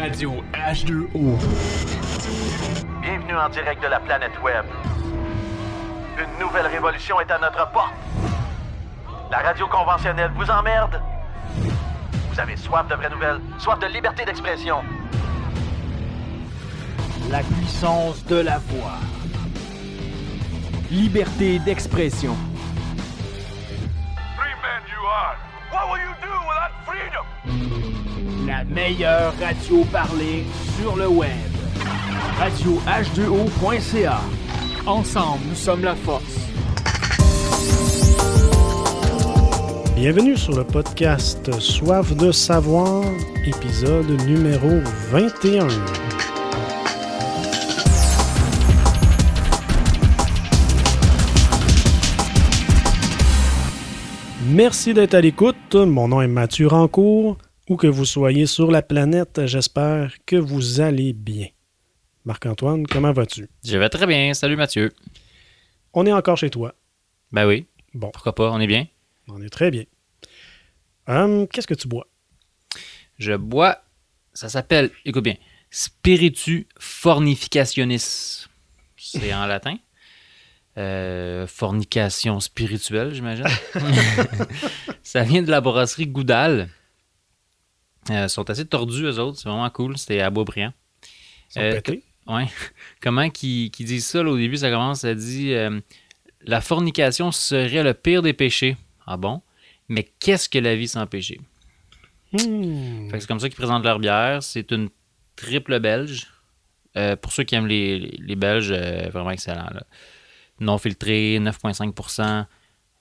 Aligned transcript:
Radio 0.00 0.44
H2O. 0.52 1.38
Bienvenue 3.02 3.34
en 3.36 3.48
direct 3.48 3.82
de 3.82 3.88
la 3.88 3.98
planète 3.98 4.32
Web. 4.44 4.64
Une 6.16 6.38
nouvelle 6.38 6.66
révolution 6.66 7.20
est 7.20 7.30
à 7.32 7.38
notre 7.38 7.68
porte. 7.72 7.94
La 9.30 9.38
radio 9.38 9.66
conventionnelle 9.66 10.30
vous 10.36 10.48
emmerde. 10.50 11.02
Vous 12.30 12.38
avez 12.38 12.56
soif 12.56 12.86
de 12.86 12.94
vraies 12.94 13.10
nouvelles, 13.10 13.40
soif 13.58 13.80
de 13.80 13.86
liberté 13.86 14.24
d'expression. 14.24 14.84
La 17.28 17.40
puissance 17.40 18.24
de 18.26 18.36
la 18.36 18.58
voix. 18.58 19.00
Liberté 20.92 21.58
d'expression. 21.58 22.36
Free 24.36 24.54
man 24.62 24.82
you 24.88 25.04
are. 25.08 25.36
What 25.72 25.90
will 25.90 26.00
you 26.00 26.14
do 26.22 26.32
without 26.46 26.72
freedom? 26.86 28.17
La 28.48 28.64
meilleure 28.64 29.34
radio 29.38 29.84
parlée 29.92 30.42
sur 30.80 30.96
le 30.96 31.06
web. 31.06 31.28
Radio 32.38 32.80
H2O.ca. 32.86 34.20
Ensemble, 34.86 35.42
nous 35.50 35.54
sommes 35.54 35.84
la 35.84 35.94
force. 35.94 36.24
Bienvenue 39.94 40.34
sur 40.34 40.56
le 40.56 40.64
podcast 40.64 41.60
Soif 41.60 42.16
de 42.16 42.32
savoir, 42.32 43.04
épisode 43.44 44.08
numéro 44.26 44.80
21. 45.10 45.68
Merci 54.48 54.94
d'être 54.94 55.12
à 55.12 55.20
l'écoute. 55.20 55.74
Mon 55.74 56.08
nom 56.08 56.22
est 56.22 56.28
Mathieu 56.28 56.66
Rancourt. 56.66 57.36
Où 57.68 57.76
que 57.76 57.86
vous 57.86 58.06
soyez 58.06 58.46
sur 58.46 58.70
la 58.70 58.80
planète, 58.80 59.44
j'espère 59.46 60.14
que 60.24 60.36
vous 60.36 60.80
allez 60.80 61.12
bien. 61.12 61.48
Marc-Antoine, 62.24 62.86
comment 62.86 63.12
vas-tu? 63.12 63.48
Je 63.64 63.76
vais 63.76 63.88
très 63.90 64.06
bien. 64.06 64.32
Salut 64.32 64.56
Mathieu. 64.56 64.90
On 65.92 66.06
est 66.06 66.12
encore 66.12 66.38
chez 66.38 66.48
toi. 66.50 66.74
Ben 67.30 67.46
oui. 67.46 67.66
Bon. 67.92 68.10
Pourquoi 68.10 68.34
pas? 68.34 68.50
On 68.50 68.60
est 68.60 68.66
bien? 68.66 68.86
On 69.28 69.42
est 69.42 69.50
très 69.50 69.70
bien. 69.70 69.84
Hum, 71.06 71.46
Qu'est-ce 71.48 71.66
que 71.66 71.74
tu 71.74 71.88
bois? 71.88 72.06
Je 73.18 73.34
bois. 73.34 73.82
Ça 74.32 74.48
s'appelle, 74.48 74.90
écoute 75.04 75.24
bien, 75.24 75.34
Spiritu 75.70 76.68
Fornificationis. 76.78 78.46
C'est 78.96 79.34
en 79.34 79.46
latin. 79.46 79.76
Euh, 80.78 81.46
fornication 81.46 82.38
spirituelle, 82.40 83.12
j'imagine. 83.12 83.46
ça 85.02 85.24
vient 85.24 85.42
de 85.42 85.50
la 85.50 85.60
brasserie 85.60 86.06
Goudal. 86.06 86.68
Euh, 88.10 88.28
sont 88.28 88.48
assez 88.48 88.64
tordus, 88.66 89.02
eux 89.04 89.18
autres. 89.18 89.38
C'est 89.38 89.48
vraiment 89.48 89.68
cool. 89.70 89.98
C'était 89.98 90.20
à 90.20 90.30
Beaubriand. 90.30 90.72
Euh? 91.56 91.80
Ouais. 92.26 92.46
Comment 93.02 93.28
qu'ils 93.30 93.70
disent 93.70 94.06
ça 94.06 94.22
là, 94.22 94.30
au 94.30 94.36
début, 94.36 94.56
ça 94.56 94.70
commence, 94.70 95.00
ça 95.00 95.14
dit 95.14 95.52
euh, 95.52 95.80
La 96.42 96.60
fornication 96.60 97.32
serait 97.32 97.82
le 97.82 97.94
pire 97.94 98.22
des 98.22 98.32
péchés. 98.32 98.76
Ah 99.06 99.16
bon? 99.16 99.42
Mais 99.88 100.08
qu'est-ce 100.20 100.48
que 100.48 100.58
la 100.58 100.76
vie 100.76 100.88
sans 100.88 101.06
péché? 101.06 101.40
Hmm. 102.32 103.08
C'est 103.10 103.26
comme 103.26 103.40
ça 103.40 103.48
qu'ils 103.48 103.56
présentent 103.56 103.84
leur 103.84 103.98
bière. 103.98 104.42
C'est 104.42 104.70
une 104.70 104.88
triple 105.36 105.80
belge. 105.80 106.26
Euh, 106.96 107.16
pour 107.16 107.32
ceux 107.32 107.44
qui 107.44 107.54
aiment 107.54 107.66
les, 107.66 107.98
les- 108.18 108.36
belges, 108.36 108.72
vraiment 109.12 109.30
excellent. 109.30 109.68
là. 109.72 109.84
Non 110.60 110.76
filtré, 110.78 111.38
9,5%. 111.40 112.46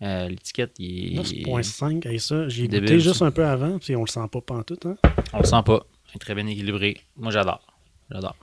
Euh, 0.04 0.30
L'étiquette, 0.30 0.74
il 0.80 1.20
est. 1.20 1.22
9.5, 1.46 2.08
hey, 2.08 2.20
ça, 2.20 2.48
j'ai 2.50 2.64
goûté 2.68 2.82
débile, 2.82 3.00
juste 3.00 3.18
ça. 3.20 3.26
un 3.26 3.32
peu 3.32 3.46
avant, 3.46 3.80
puis 3.80 3.96
on 3.96 4.02
le 4.02 4.08
sent 4.08 4.20
pas 4.32 4.42
pantoute. 4.42 4.86
Hein? 4.86 4.96
On 5.34 5.40
le 5.40 5.44
sent 5.44 5.62
pas. 5.66 5.86
Il 6.14 6.16
est 6.18 6.20
très 6.20 6.36
bien 6.36 6.46
équilibré. 6.48 6.98
Moi, 7.16 7.32
j'adore. 7.32 7.66
J'adore. 8.12 8.36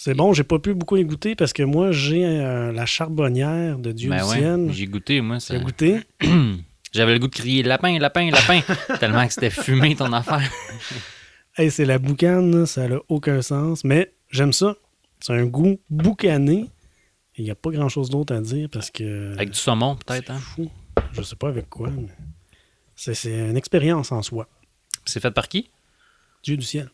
C'est 0.00 0.14
bon, 0.14 0.32
j'ai 0.32 0.44
pas 0.44 0.58
pu 0.58 0.74
beaucoup 0.74 0.96
y 0.96 1.04
goûter 1.04 1.34
parce 1.34 1.52
que 1.52 1.62
moi, 1.62 1.90
j'ai 1.92 2.24
euh, 2.24 2.72
la 2.72 2.86
charbonnière 2.86 3.78
de 3.78 3.92
Dieu 3.92 4.10
Ben 4.10 4.24
ouais, 4.26 4.72
j'ai 4.72 4.86
goûté, 4.86 5.20
moi. 5.20 5.40
Ça- 5.40 5.54
as 5.54 5.58
goûté? 5.58 6.00
J'avais 6.92 7.12
le 7.12 7.18
goût 7.18 7.26
de 7.26 7.34
crier 7.34 7.62
lapin, 7.62 7.98
lapin, 7.98 8.30
lapin, 8.30 8.60
tellement 9.00 9.26
que 9.26 9.32
c'était 9.34 9.50
fumé 9.50 9.94
ton 9.96 10.12
affaire. 10.12 10.40
Hey, 11.56 11.72
c'est 11.72 11.84
la 11.84 11.98
boucane, 11.98 12.66
ça 12.66 12.86
n'a 12.86 12.98
aucun 13.08 13.42
sens, 13.42 13.82
mais 13.82 14.12
j'aime 14.30 14.52
ça. 14.52 14.76
C'est 15.18 15.32
un 15.32 15.44
goût 15.44 15.80
boucané. 15.90 16.66
Il 17.36 17.44
n'y 17.44 17.50
a 17.50 17.56
pas 17.56 17.70
grand-chose 17.72 18.10
d'autre 18.10 18.32
à 18.32 18.40
dire 18.40 18.68
parce 18.70 18.92
que... 18.92 19.32
Avec 19.34 19.50
du 19.50 19.58
saumon, 19.58 19.96
peut-être. 19.96 20.26
c'est 20.26 20.32
Hein? 20.32 20.38
fou. 20.38 20.70
Je 21.12 21.22
sais 21.22 21.36
pas 21.36 21.48
avec 21.48 21.68
quoi, 21.68 21.90
mais 21.90 22.08
c'est 22.94 23.24
une 23.24 23.56
expérience 23.56 24.12
en 24.12 24.22
soi. 24.22 24.48
C'est 25.04 25.20
fait 25.20 25.30
par 25.30 25.48
qui? 25.48 25.70
Dieu 26.42 26.56
du 26.56 26.64
ciel. 26.64 26.90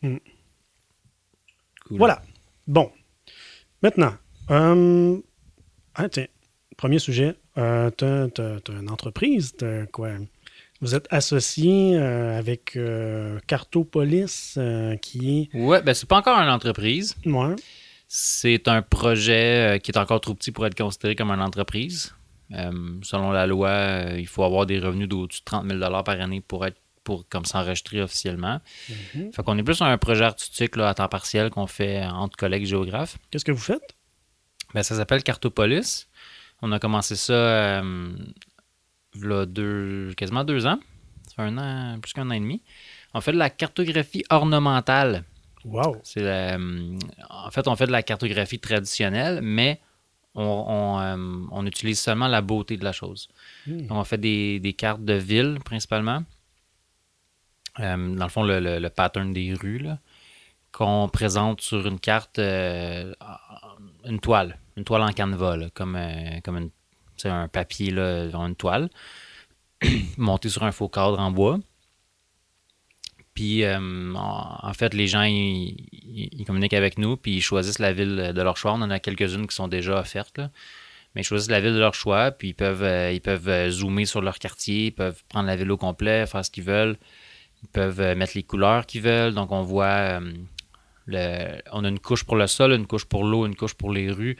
Cool. 0.00 0.20
Voilà. 1.90 2.22
Bon. 2.66 2.92
Maintenant, 3.82 4.14
euh, 4.50 5.18
ah, 5.94 6.08
tiens, 6.08 6.26
premier 6.76 6.98
sujet. 6.98 7.34
Euh, 7.56 7.90
t'as 7.90 8.28
une 8.68 8.90
entreprise, 8.90 9.54
quoi? 9.92 10.10
Vous 10.80 10.94
êtes 10.94 11.08
associé 11.10 11.96
euh, 11.96 12.38
avec 12.38 12.76
euh, 12.76 13.40
Cartopolis, 13.48 14.54
euh, 14.58 14.96
qui 14.96 15.50
Ouais, 15.52 15.82
ben 15.82 15.92
c'est 15.92 16.08
pas 16.08 16.18
encore 16.18 16.38
une 16.38 16.48
entreprise. 16.48 17.16
est. 17.24 17.32
Ouais. 17.32 17.56
C'est 18.06 18.68
un 18.68 18.80
projet 18.80 19.80
qui 19.82 19.90
est 19.90 19.98
encore 19.98 20.20
trop 20.20 20.34
petit 20.34 20.52
pour 20.52 20.64
être 20.66 20.76
considéré 20.76 21.16
comme 21.16 21.30
une 21.30 21.40
entreprise. 21.42 22.14
Euh, 22.52 22.98
selon 23.02 23.30
la 23.30 23.46
loi, 23.46 23.68
euh, 23.68 24.16
il 24.18 24.26
faut 24.26 24.42
avoir 24.42 24.66
des 24.66 24.78
revenus 24.78 25.08
d'au-dessus 25.08 25.40
de 25.40 25.44
30 25.44 25.70
000 25.70 25.80
par 26.02 26.20
année 26.20 26.40
pour 26.40 26.66
être 26.66 26.80
pour 27.04 27.26
comme 27.28 27.46
s'enregistrer 27.46 28.02
officiellement. 28.02 28.60
Mhm. 28.88 29.32
Fait 29.32 29.42
qu'on 29.42 29.56
est 29.56 29.62
plus 29.62 29.80
un 29.80 29.96
projet 29.96 30.24
artistique 30.24 30.76
là, 30.76 30.90
à 30.90 30.94
temps 30.94 31.08
partiel 31.08 31.48
qu'on 31.48 31.66
fait 31.66 32.04
entre 32.04 32.36
collègues 32.36 32.66
géographes. 32.66 33.16
Qu'est-ce 33.30 33.46
que 33.46 33.52
vous 33.52 33.58
faites? 33.58 33.96
Ben, 34.74 34.82
ça 34.82 34.94
s'appelle 34.94 35.22
Cartopolis. 35.22 36.06
On 36.60 36.70
a 36.70 36.78
commencé 36.78 37.16
ça 37.16 37.32
euh, 37.32 38.12
v'là 39.14 39.46
deux, 39.46 40.12
quasiment 40.18 40.44
deux 40.44 40.66
ans. 40.66 40.78
Ça 41.28 41.36
fait 41.36 41.42
un 41.42 41.56
an, 41.56 41.98
plus 41.98 42.12
qu'un 42.12 42.28
an 42.28 42.32
et 42.32 42.40
demi. 42.40 42.62
On 43.14 43.22
fait 43.22 43.32
de 43.32 43.38
la 43.38 43.48
cartographie 43.48 44.24
ornementale. 44.28 45.24
Wow. 45.64 45.96
C'est 46.02 46.56
en 47.30 47.50
fait, 47.50 47.68
on 47.68 47.76
fait 47.76 47.86
de 47.86 47.92
la 47.92 48.02
cartographie 48.02 48.58
traditionnelle, 48.58 49.40
mais 49.42 49.80
on, 50.38 50.64
on, 50.68 51.00
euh, 51.00 51.46
on 51.50 51.66
utilise 51.66 52.00
seulement 52.00 52.28
la 52.28 52.40
beauté 52.40 52.76
de 52.76 52.84
la 52.84 52.92
chose. 52.92 53.28
Hmm. 53.66 53.86
On 53.90 54.04
fait 54.04 54.18
des, 54.18 54.60
des 54.60 54.72
cartes 54.72 55.04
de 55.04 55.14
ville, 55.14 55.58
principalement. 55.64 56.22
Euh, 57.80 58.14
dans 58.16 58.24
le 58.24 58.30
fond, 58.30 58.42
le, 58.42 58.60
le- 58.60 58.78
le 58.78 58.90
pattern 58.90 59.32
des 59.32 59.54
rues, 59.54 59.86
qu'on 60.72 61.08
présente 61.08 61.60
sur 61.60 61.86
une 61.86 62.00
carte, 62.00 62.38
euh, 62.38 63.12
une 64.04 64.20
toile, 64.20 64.58
une 64.76 64.84
toile 64.84 65.02
en 65.02 65.12
canevas, 65.12 65.56
là, 65.56 65.70
comme, 65.74 65.96
une, 65.96 66.70
un 67.24 67.48
papier, 67.48 67.90
là, 67.90 68.24
une 68.32 68.56
toile, 68.56 68.88
montée 70.16 70.48
sur 70.48 70.64
un 70.64 70.72
faux 70.72 70.88
cadre 70.88 71.18
en 71.20 71.30
bois. 71.30 71.58
Puis, 73.38 73.62
euh, 73.62 73.78
en, 74.16 74.72
fait, 74.72 74.94
les 74.94 75.06
gens, 75.06 75.22
ils, 75.22 76.44
communiquent 76.44 76.74
avec 76.74 76.98
nous, 76.98 77.16
puis 77.16 77.36
ils 77.36 77.40
choisissent 77.40 77.78
la 77.78 77.92
ville 77.92 78.32
de 78.34 78.42
leur 78.42 78.56
choix. 78.56 78.72
On 78.72 78.82
en 78.82 78.90
a 78.90 78.98
quelques-unes 78.98 79.46
qui 79.46 79.54
sont 79.54 79.68
déjà 79.68 80.00
offertes, 80.00 80.38
là. 80.38 80.50
Mais 81.14 81.20
ils 81.20 81.24
choisissent 81.24 81.48
la 81.48 81.60
ville 81.60 81.74
de 81.74 81.78
leur 81.78 81.94
choix, 81.94 82.32
puis 82.32 82.48
ils 82.48 82.54
peuvent, 82.54 82.82
euh, 82.82 83.12
ils 83.12 83.20
peuvent 83.20 83.48
euh, 83.48 83.70
zoomer 83.70 84.06
sur 84.06 84.22
leur 84.22 84.40
quartier, 84.40 84.86
ils 84.86 84.90
peuvent 84.90 85.22
prendre 85.28 85.46
la 85.46 85.54
ville 85.54 85.70
au 85.70 85.76
complet, 85.76 86.26
faire 86.26 86.44
ce 86.44 86.50
qu'ils 86.50 86.64
veulent. 86.64 86.96
Ils 87.62 87.68
peuvent 87.68 88.00
mettre 88.16 88.32
les 88.34 88.42
couleurs 88.42 88.86
qu'ils 88.86 89.02
veulent. 89.02 89.34
Donc, 89.34 89.52
on 89.52 89.62
voit, 89.62 89.84
euh, 90.18 90.32
le, 91.06 91.62
on 91.72 91.84
a 91.84 91.88
une 91.88 92.00
couche 92.00 92.24
pour 92.24 92.34
le 92.34 92.48
sol, 92.48 92.72
une 92.72 92.88
couche 92.88 93.04
pour 93.04 93.22
l'eau, 93.22 93.46
une 93.46 93.54
couche 93.54 93.74
pour 93.74 93.92
les 93.92 94.10
rues. 94.10 94.36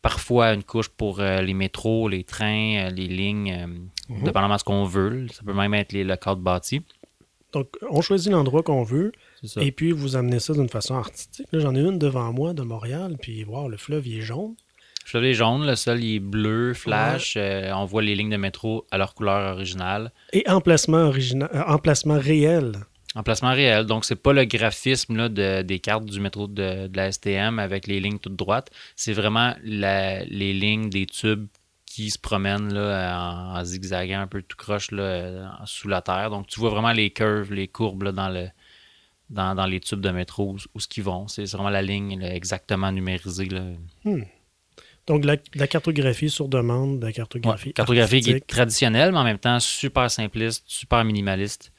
Parfois, 0.00 0.54
une 0.54 0.64
couche 0.64 0.88
pour 0.88 1.20
les 1.20 1.54
métros, 1.54 2.08
les 2.08 2.24
trains, 2.24 2.88
les 2.88 3.08
lignes, 3.08 3.90
Mhm. 4.08 4.24
dépendamment 4.24 4.54
de 4.54 4.60
ce 4.60 4.64
qu'on 4.64 4.84
veut. 4.84 5.26
Ça 5.32 5.42
peut 5.44 5.52
même 5.52 5.74
être 5.74 5.92
les, 5.92 6.04
le 6.04 6.16
cadre 6.16 6.40
bâti. 6.40 6.82
Donc, 7.52 7.68
on 7.90 8.00
choisit 8.02 8.30
l'endroit 8.32 8.62
qu'on 8.62 8.82
veut 8.82 9.12
ça. 9.44 9.62
et 9.62 9.72
puis 9.72 9.92
vous 9.92 10.16
amenez 10.16 10.38
ça 10.38 10.52
d'une 10.52 10.68
façon 10.68 10.94
artistique. 10.96 11.46
Là, 11.52 11.60
j'en 11.60 11.74
ai 11.74 11.80
une 11.80 11.98
devant 11.98 12.32
moi 12.32 12.52
de 12.52 12.62
Montréal, 12.62 13.16
puis 13.20 13.42
voir 13.44 13.68
le 13.68 13.76
fleuve, 13.76 14.06
il 14.06 14.18
est 14.18 14.22
jaune. 14.22 14.54
Le 15.04 15.10
fleuve 15.10 15.24
est 15.24 15.34
jaune, 15.34 15.66
le 15.66 15.74
sol 15.74 16.02
il 16.04 16.16
est 16.16 16.20
bleu, 16.20 16.74
flash. 16.74 17.34
euh, 17.38 17.72
on 17.74 17.86
voit 17.86 18.02
les 18.02 18.14
lignes 18.14 18.28
de 18.30 18.36
métro 18.36 18.86
à 18.90 18.98
leur 18.98 19.14
couleur 19.14 19.54
originale. 19.54 20.12
Et 20.34 20.46
emplacement, 20.50 20.98
original, 21.06 21.48
euh, 21.54 21.62
emplacement 21.66 22.18
réel. 22.18 22.72
Emplacement 23.14 23.52
réel. 23.54 23.86
Donc, 23.86 24.04
c'est 24.04 24.16
pas 24.22 24.34
le 24.34 24.44
graphisme 24.44 25.16
là, 25.16 25.30
de- 25.30 25.62
des 25.62 25.78
cartes 25.78 26.04
du 26.04 26.20
métro 26.20 26.46
de, 26.46 26.88
de 26.88 26.96
la 26.96 27.10
STM 27.10 27.58
avec 27.58 27.86
les 27.86 28.00
lignes 28.00 28.18
toutes 28.18 28.36
droites. 28.36 28.70
C'est 28.96 29.14
vraiment 29.14 29.54
la- 29.64 30.24
les 30.24 30.52
lignes 30.52 30.90
des 30.90 31.06
tubes 31.06 31.46
qui 31.98 32.10
se 32.10 32.18
promènent 32.18 32.72
là, 32.72 33.18
en, 33.18 33.58
en 33.58 33.64
zigzagant 33.64 34.20
un 34.20 34.28
peu 34.28 34.40
tout 34.40 34.56
croche 34.56 34.92
là, 34.92 35.02
euh, 35.02 35.46
sous 35.64 35.88
la 35.88 36.00
terre. 36.00 36.30
Donc, 36.30 36.46
tu 36.46 36.60
vois 36.60 36.70
vraiment 36.70 36.92
les 36.92 37.10
curves, 37.10 37.52
les 37.52 37.66
courbes 37.66 38.04
là, 38.04 38.12
dans, 38.12 38.28
le, 38.28 38.46
dans, 39.30 39.56
dans 39.56 39.66
les 39.66 39.80
tubes 39.80 40.00
de 40.00 40.10
métro 40.10 40.52
où, 40.52 40.56
où 40.74 40.78
ce 40.78 40.86
qu'ils 40.86 41.02
vont. 41.02 41.26
C'est 41.26 41.42
vraiment 41.50 41.70
la 41.70 41.82
ligne 41.82 42.22
exactement 42.22 42.92
numérisée. 42.92 43.46
Là. 43.46 43.62
Donc, 45.08 45.22
de 45.22 45.26
la, 45.26 45.36
la 45.56 45.66
cartographie 45.66 46.30
sur 46.30 46.46
demande, 46.46 47.00
de 47.00 47.06
la 47.06 47.12
cartographie. 47.12 47.70
Ouais, 47.70 47.72
cartographie 47.72 48.20
qui 48.20 48.30
est 48.30 48.46
traditionnelle, 48.46 49.10
mais 49.10 49.18
en 49.18 49.24
même 49.24 49.40
temps 49.40 49.58
super 49.58 50.08
simpliste, 50.08 50.62
super 50.68 51.04
minimaliste. 51.04 51.72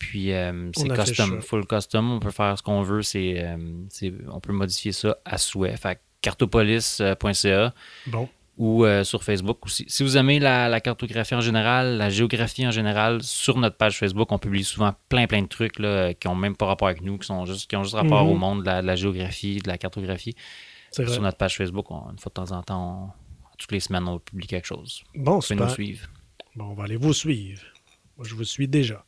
Puis 0.00 0.32
euh, 0.32 0.72
c'est 0.74 0.88
custom, 0.88 1.40
full 1.40 1.68
custom. 1.68 2.10
On 2.14 2.18
peut 2.18 2.32
faire 2.32 2.58
ce 2.58 2.64
qu'on 2.64 2.82
veut. 2.82 3.02
C'est, 3.02 3.44
euh, 3.44 4.10
on 4.32 4.40
peut 4.40 4.52
modifier 4.52 4.90
ça 4.90 5.18
à 5.24 5.38
souhait. 5.38 5.76
Fait 5.76 6.00
cartopolis.ca 6.20 7.74
Bon. 8.08 8.28
Ou 8.56 8.84
euh, 8.84 9.04
sur 9.04 9.24
Facebook 9.24 9.64
aussi. 9.64 9.84
Si 9.88 10.02
vous 10.02 10.16
aimez 10.16 10.38
la, 10.38 10.68
la 10.68 10.80
cartographie 10.80 11.34
en 11.34 11.40
général, 11.40 11.96
la 11.96 12.10
géographie 12.10 12.66
en 12.66 12.70
général, 12.70 13.22
sur 13.22 13.56
notre 13.58 13.76
page 13.76 13.98
Facebook, 13.98 14.30
on 14.32 14.38
publie 14.38 14.64
souvent 14.64 14.94
plein 15.08 15.26
plein 15.26 15.42
de 15.42 15.46
trucs 15.48 15.78
là, 15.78 16.12
qui 16.14 16.28
ont 16.28 16.34
même 16.34 16.56
pas 16.56 16.66
rapport 16.66 16.88
avec 16.88 17.00
nous, 17.02 17.16
qui, 17.18 17.26
sont 17.26 17.46
juste, 17.46 17.70
qui 17.70 17.76
ont 17.76 17.82
juste 17.84 17.94
rapport 17.94 18.24
Mhm. 18.24 18.30
au 18.30 18.36
monde 18.36 18.60
de 18.60 18.66
la, 18.66 18.82
de 18.82 18.86
la 18.86 18.96
géographie, 18.96 19.58
de 19.58 19.68
la 19.68 19.78
cartographie. 19.78 20.34
C'est 20.90 21.04
vrai. 21.04 21.12
Sur 21.12 21.22
notre 21.22 21.38
page 21.38 21.56
Facebook, 21.56 21.90
on- 21.90 22.10
une 22.10 22.18
fois 22.18 22.30
de 22.30 22.34
temps 22.34 22.52
en 22.52 22.62
temps, 22.62 23.14
on- 23.16 23.56
toutes 23.56 23.72
les 23.72 23.80
semaines, 23.80 24.06
on 24.08 24.18
publie 24.18 24.46
quelque 24.46 24.66
chose. 24.66 25.02
Bon, 25.14 25.38
Vous 25.38 25.40
pouvez 25.40 25.56
nous 25.60 25.68
suivre. 25.68 26.08
Bon, 26.56 26.64
on 26.66 26.74
va 26.74 26.84
aller 26.84 26.96
vous 26.96 27.12
suivre. 27.14 27.62
Moi, 28.16 28.26
je 28.28 28.34
vous 28.34 28.44
suis 28.44 28.66
déjà. 28.68 29.04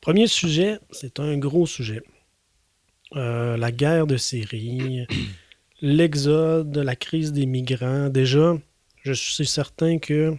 Premier 0.00 0.26
sujet, 0.26 0.78
c'est 0.90 1.20
un 1.20 1.36
gros 1.38 1.66
sujet. 1.66 2.02
Euh, 3.16 3.56
la 3.56 3.70
guerre 3.72 4.06
de 4.06 4.16
Syrie, 4.16 5.06
l'exode, 5.82 6.76
la 6.76 6.96
crise 6.96 7.32
des 7.32 7.46
migrants. 7.46 8.08
Déjà, 8.08 8.54
je 9.02 9.12
suis 9.12 9.46
certain 9.46 9.98
que 9.98 10.34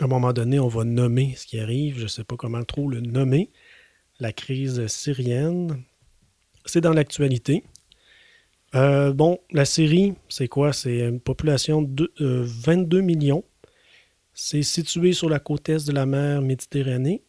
à 0.00 0.04
un 0.04 0.06
moment 0.08 0.32
donné, 0.32 0.58
on 0.58 0.68
va 0.68 0.84
nommer 0.84 1.34
ce 1.36 1.46
qui 1.46 1.58
arrive. 1.60 1.98
Je 1.98 2.02
ne 2.04 2.08
sais 2.08 2.24
pas 2.24 2.36
comment 2.36 2.64
trop 2.64 2.88
le 2.88 3.00
nommer. 3.00 3.50
La 4.18 4.32
crise 4.32 4.86
syrienne. 4.88 5.82
C'est 6.66 6.80
dans 6.80 6.92
l'actualité. 6.92 7.62
Euh, 8.74 9.12
bon, 9.12 9.38
la 9.52 9.64
Syrie, 9.64 10.14
c'est 10.28 10.48
quoi? 10.48 10.72
C'est 10.72 10.98
une 11.00 11.20
population 11.20 11.80
de 11.82 12.12
euh, 12.20 12.42
22 12.44 13.02
millions. 13.02 13.44
C'est 14.32 14.62
situé 14.64 15.12
sur 15.12 15.28
la 15.28 15.38
côte 15.38 15.68
est 15.68 15.86
de 15.86 15.92
la 15.92 16.06
mer 16.06 16.42
Méditerranée. 16.42 17.22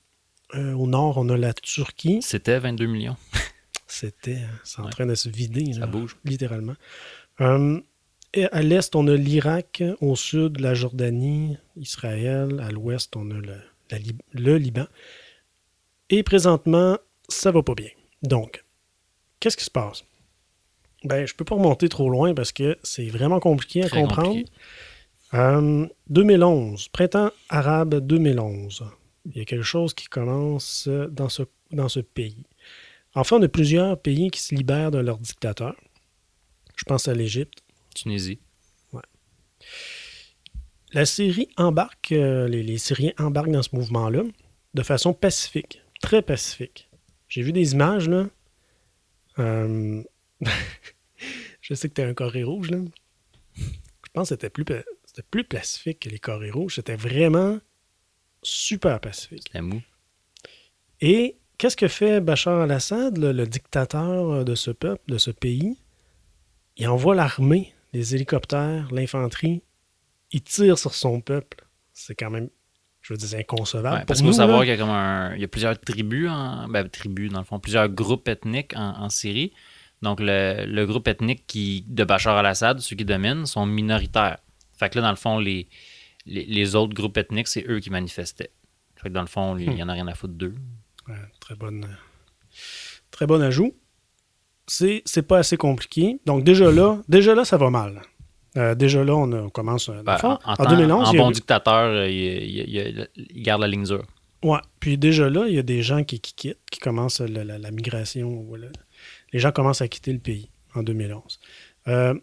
Euh, 0.56 0.74
au 0.74 0.88
nord, 0.88 1.18
on 1.18 1.30
a 1.30 1.38
la 1.38 1.54
Turquie. 1.54 2.20
C'était 2.24 2.58
22 2.58 2.88
millions. 2.88 3.18
C'était, 3.88 4.38
hein, 4.38 4.50
c'est 4.64 4.80
en 4.80 4.86
Ouais. 4.86 4.92
train 4.92 5.06
de 5.06 5.14
se 5.16 5.30
vider, 5.30 5.74
Ça 5.74 5.86
bouge. 5.86 6.18
littéralement. 6.24 6.76
À 8.52 8.62
l'est, 8.62 8.96
on 8.96 9.08
a 9.08 9.16
l'Irak. 9.16 9.84
Au 10.02 10.16
sud, 10.16 10.60
la 10.60 10.74
Jordanie, 10.74 11.58
Israël. 11.78 12.60
À 12.62 12.72
l'ouest, 12.72 13.16
on 13.16 13.30
a 13.32 13.36
le, 13.36 13.56
la 13.92 13.98
Lib- 14.00 14.22
le 14.34 14.58
Liban. 14.58 14.86
Et 16.10 16.22
présentement, 16.24 16.98
ça 17.30 17.52
va 17.52 17.64
pas 17.64 17.76
bien. 17.76 17.90
Donc, 18.24 18.64
qu'est-ce 19.40 19.58
qui 19.58 19.64
se 19.64 19.72
passe? 19.72 20.04
Ben, 21.04 21.26
je 21.26 21.34
peux 21.36 21.46
pas 21.46 21.56
remonter 21.56 21.88
trop 21.90 22.10
loin 22.10 22.34
parce 22.34 22.52
que 22.52 22.78
c'est 22.84 23.08
vraiment 23.08 23.40
compliqué 23.40 23.84
à 23.84 23.88
Très 23.90 24.02
comprendre. 24.02 24.30
compliqué. 24.30 24.52
Euh, 25.34 25.88
2011, 26.10 26.88
printemps 26.90 27.32
arabe 27.50 27.96
2011. 28.06 28.84
Il 29.26 29.38
y 29.38 29.42
a 29.42 29.46
quelque 29.46 29.64
chose 29.64 29.94
qui 29.94 30.06
commence 30.08 30.88
dans 31.10 31.30
ce, 31.30 31.44
dans 31.72 31.90
ce 31.90 32.00
pays. 32.00 32.44
Enfin, 33.16 33.38
on 33.38 33.42
a 33.44 33.48
plusieurs 33.48 34.00
pays 34.00 34.30
qui 34.30 34.40
se 34.42 34.54
libèrent 34.54 34.92
de 34.92 35.00
leurs 35.00 35.18
dictateurs. 35.18 35.76
Je 36.76 36.84
pense 36.84 37.08
à 37.08 37.14
l'Égypte. 37.14 37.60
Tunisie. 37.96 38.40
La 40.94 41.06
Syrie 41.06 41.50
embarque, 41.58 42.12
euh, 42.14 42.48
les, 42.48 42.64
les 42.64 42.78
Syriens 42.78 43.12
embarquent 43.18 43.52
dans 43.52 43.64
ce 43.64 43.76
mouvement-là 43.76 44.24
de 44.76 44.84
façon 44.84 45.14
pacifique, 45.14 45.82
très 46.02 46.22
pacifique. 46.22 46.90
J'ai 47.28 47.42
vu 47.42 47.52
des 47.52 47.74
images, 47.74 48.08
là. 48.08 48.28
Euh, 49.40 50.02
je 51.62 51.74
sais 51.74 51.90
que 51.90 51.94
tu 51.96 52.02
un 52.02 52.14
carré 52.14 52.44
rouge, 52.44 52.72
là. 52.72 52.78
Je 53.58 54.10
pense 54.14 54.30
que 54.30 54.36
c'était 54.36 54.50
plus, 54.50 54.64
pa- 54.64 54.84
c'était 55.06 55.24
plus 55.30 55.44
pacifique 55.44 56.00
que 56.02 56.10
les 56.10 56.20
carrés 56.20 56.52
rouges. 56.52 56.76
C'était 56.76 56.96
vraiment 56.96 57.60
super 58.42 59.02
pacifique. 59.02 59.52
La 59.54 59.62
mou. 59.62 59.82
Et 61.02 61.36
qu'est-ce 61.58 61.76
que 61.76 61.90
fait 61.90 62.22
Bachar 62.22 62.62
al-Assad, 62.62 63.18
le, 63.18 63.34
le 63.34 63.48
dictateur 63.48 64.46
de 64.46 64.56
ce 64.56 64.72
peuple, 64.72 65.12
de 65.12 65.18
ce 65.18 65.32
pays? 65.32 65.78
Il 66.78 66.88
envoie 66.88 67.16
l'armée, 67.16 67.74
les 67.96 68.14
hélicoptères, 68.16 68.88
l'infanterie. 68.92 69.64
Il 70.32 70.42
tire 70.42 70.78
sur 70.78 70.94
son 70.94 71.22
peuple. 71.22 71.66
C'est 71.94 72.16
quand 72.16 72.30
même, 72.30 72.50
je 73.02 73.14
veux 73.14 73.18
dire, 73.18 73.40
inconcevable. 73.40 73.98
Ouais, 74.00 74.06
parce 74.06 74.20
qu'il 74.20 74.28
faut 74.28 74.34
savoir 74.34 74.62
qu'il 74.62 74.70
y 74.70 74.74
a 74.74 74.78
comme 74.78 74.90
un, 74.90 75.34
il 75.36 75.42
y 75.42 75.46
a 75.46 75.48
plusieurs 75.48 75.80
tribus, 75.80 76.30
en, 76.30 76.68
ben, 76.68 76.90
tribus 76.90 77.32
dans 77.32 77.40
le 77.40 77.46
fond, 77.46 77.60
plusieurs 77.60 77.88
groupes 77.90 78.28
ethniques 78.28 78.74
en, 78.76 79.04
en 79.04 79.10
Syrie. 79.10 79.54
Donc 80.02 80.20
le, 80.20 80.66
le 80.66 80.86
groupe 80.86 81.08
ethnique 81.08 81.48
qui, 81.48 81.86
de 81.88 82.04
Bachar 82.04 82.38
al-Assad, 82.38 82.80
ceux 82.80 82.96
qui 82.98 83.06
dominent, 83.06 83.46
sont 83.46 83.66
minoritaires. 83.66 84.40
Fait 84.78 84.90
que 84.90 84.96
là, 85.00 85.04
dans 85.04 85.10
le 85.12 85.16
fond, 85.16 85.40
les, 85.40 85.70
les, 86.26 86.46
les 86.46 86.76
autres 86.76 86.94
groupes 86.94 87.18
ethniques, 87.18 87.48
c'est 87.48 87.66
eux 87.70 87.80
qui 87.80 87.90
manifestaient. 87.90 88.52
Fait 88.98 89.08
que 89.10 89.14
dans 89.14 89.22
le 89.22 89.28
fond, 89.28 89.58
il 89.58 89.70
Hmm. 89.70 89.74
n'y 89.76 89.84
en 89.84 89.90
a 89.90 89.94
rien 89.94 90.08
à 90.08 90.16
foutre 90.16 90.34
d'eux. 90.34 90.56
Ouais, 91.08 91.16
très 91.40 91.56
bonne, 91.56 91.88
très 93.12 93.26
bon 93.26 93.42
ajout. 93.42 93.74
C'est, 94.68 95.02
c'est 95.06 95.22
pas 95.22 95.38
assez 95.40 95.58
compliqué. 95.58 96.20
Donc 96.26 96.44
déjà 96.44 96.72
là, 96.72 97.02
déjà 97.08 97.36
là, 97.36 97.46
ça 97.46 97.58
va 97.58 97.70
mal. 97.70 98.02
Euh, 98.58 98.74
déjà 98.74 99.04
là, 99.04 99.16
on, 99.16 99.32
a- 99.34 99.42
on 99.42 99.50
commence. 99.50 99.90
euh, 99.90 100.02
Ben, 100.04 100.18
en, 100.24 100.28
en 100.32 100.40
en 100.46 100.56
temps- 100.56 100.70
2011, 100.70 101.10
en 101.10 101.12
il 101.12 101.16
y 101.16 101.20
a 101.20 101.22
bon 101.24 101.30
eu- 101.30 101.34
dictateur, 101.34 101.84
euh, 101.90 102.10
il, 102.10 103.08
il- 103.18 103.44
garde 103.44 103.62
la 103.62 103.68
ligne 103.68 103.84
dure. 103.84 104.06
Ouais. 104.44 104.60
Puis 104.80 104.98
déjà 104.98 105.30
là, 105.30 105.46
il 105.48 105.56
y 105.56 105.60
a 105.60 105.64
des 105.64 105.82
gens 105.82 106.04
qui, 106.04 106.20
qui 106.20 106.34
quittent, 106.34 106.58
qui 106.72 106.80
commencent 106.80 107.20
la, 107.20 107.44
la- 107.44 107.58
la 107.58 107.72
migration. 107.72 108.46
les 109.34 109.40
gens 109.40 109.52
commencent 109.52 109.82
à 109.82 109.88
quitter 109.88 110.14
le 110.14 110.20
pays 110.20 110.50
en 110.74 110.84
2011. 110.84 111.40
Euh, 111.88 112.14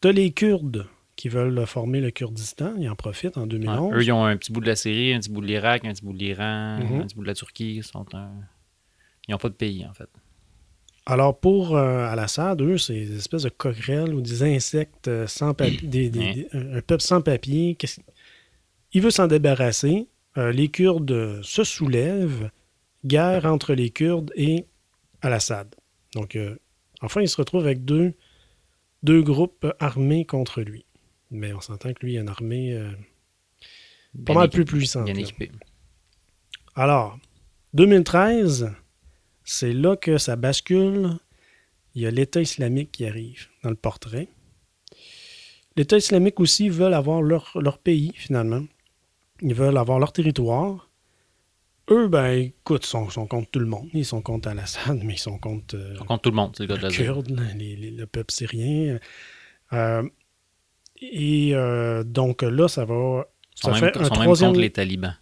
T'as 0.00 0.12
les 0.12 0.32
Kurdes 0.32 0.86
qui 1.16 1.28
veulent 1.28 1.64
former 1.66 2.00
le 2.00 2.10
Kurdistan. 2.10 2.74
Ils 2.78 2.88
en 2.90 2.94
profitent 2.96 3.36
en 3.38 3.42
Ouais. 3.42 3.48
2011. 3.48 3.94
Eux, 3.94 4.02
ils 4.02 4.12
ont 4.12 4.24
un 4.24 4.36
petit 4.36 4.52
bout 4.52 4.60
de 4.60 4.66
la 4.66 4.76
Syrie, 4.76 5.14
un 5.14 5.20
petit 5.20 5.30
bout 5.30 5.40
de 5.40 5.46
l'Irak, 5.46 5.84
un 5.84 5.92
petit 5.92 6.04
bout 6.04 6.12
de 6.12 6.18
l'Iran, 6.18 6.78
Mhm. 6.80 7.00
un 7.00 7.04
petit 7.06 7.14
bout 7.14 7.22
de 7.22 7.28
la 7.28 7.34
Turquie. 7.34 7.76
Ils 7.76 7.84
sont 7.84 8.04
un- 8.14 8.30
Ils 9.28 9.32
n'ont 9.32 9.38
pas 9.38 9.48
de 9.48 9.54
pays, 9.54 9.86
en 9.88 9.94
fait. 9.94 10.08
Alors 11.06 11.38
pour 11.38 11.76
euh, 11.76 12.06
Al-Assad, 12.06 12.62
eux, 12.62 12.78
c'est 12.78 12.94
des 12.94 13.16
espèces 13.18 13.42
de 13.42 13.50
coquerelles 13.50 14.14
ou 14.14 14.22
des 14.22 14.42
insectes 14.42 15.08
euh, 15.08 15.26
sans 15.26 15.52
papier, 15.52 16.08
des- 16.10 16.48
un 16.52 16.80
peuple 16.80 17.02
sans 17.02 17.20
papier. 17.20 17.76
Il 18.92 19.02
veut 19.02 19.10
s'en 19.10 19.26
débarrasser. 19.26 20.06
Euh, 20.38 20.50
les 20.50 20.68
Kurdes 20.68 21.42
se 21.42 21.62
soulèvent. 21.64 22.50
Guerre 23.04 23.44
entre 23.44 23.74
les 23.74 23.90
Kurdes 23.90 24.32
et 24.34 24.64
Al-Assad. 25.20 25.74
Donc, 26.14 26.36
euh, 26.36 26.56
enfin, 27.02 27.20
il 27.20 27.28
se 27.28 27.36
retrouve 27.36 27.64
avec 27.64 27.84
deux, 27.84 28.14
deux 29.02 29.22
groupes 29.22 29.66
armés 29.80 30.24
contre 30.24 30.62
lui. 30.62 30.86
Mais 31.30 31.52
on 31.52 31.60
s'entend 31.60 31.92
que 31.92 32.04
lui, 32.06 32.14
il 32.14 32.18
a 32.18 32.20
une 32.22 32.28
armée 32.30 32.80
pas 34.24 34.32
mal 34.32 34.48
plus 34.48 34.64
puissante. 34.64 35.04
Bien 35.04 35.14
là. 35.14 35.20
équipé. 35.20 35.50
Alors, 36.74 37.18
2013, 37.74 38.72
c'est 39.44 39.72
là 39.72 39.96
que 39.96 40.18
ça 40.18 40.36
bascule. 40.36 41.10
Il 41.94 42.02
y 42.02 42.06
a 42.06 42.10
l'État 42.10 42.40
islamique 42.40 42.90
qui 42.92 43.06
arrive 43.06 43.46
dans 43.62 43.70
le 43.70 43.76
portrait. 43.76 44.28
L'État 45.76 45.96
islamique 45.96 46.40
aussi 46.40 46.68
veulent 46.68 46.94
avoir 46.94 47.22
leur, 47.22 47.52
leur 47.60 47.78
pays, 47.78 48.12
finalement. 48.14 48.64
Ils 49.42 49.54
veulent 49.54 49.76
avoir 49.76 49.98
leur 49.98 50.12
territoire. 50.12 50.88
Eux, 51.90 52.08
ben, 52.08 52.30
écoute, 52.38 52.86
sont, 52.86 53.10
sont 53.10 53.26
contre 53.26 53.50
tout 53.50 53.58
le 53.58 53.66
monde. 53.66 53.88
Ils 53.92 54.04
sont 54.06 54.22
contre 54.22 54.48
Al-Assad, 54.48 55.02
mais 55.04 55.14
ils 55.14 55.18
sont 55.18 55.38
contre 55.38 55.76
euh, 55.76 55.96
On 56.00 56.04
compte 56.04 56.22
tout 56.22 56.30
le 56.30 56.36
monde, 56.36 56.54
c'est 56.56 56.66
le 56.66 56.76
les. 56.76 56.88
Kurdes, 56.94 57.38
les- 57.56 57.76
les- 57.76 57.90
le 57.90 58.06
peuple 58.06 58.32
syrien. 58.32 58.98
Euh, 59.72 60.02
et 61.02 61.50
euh, 61.54 62.02
donc 62.04 62.42
là, 62.42 62.68
ça 62.68 62.84
va. 62.84 63.26
Ils 63.56 63.60
sont, 63.60 63.74
ça 63.74 63.80
même, 63.80 63.92
fait 63.92 63.98
ils 63.98 64.02
un 64.02 64.04
sont 64.06 64.14
même 64.14 64.22
troisième- 64.22 64.50
contre 64.50 64.60
les 64.60 64.70
talibans. 64.70 65.16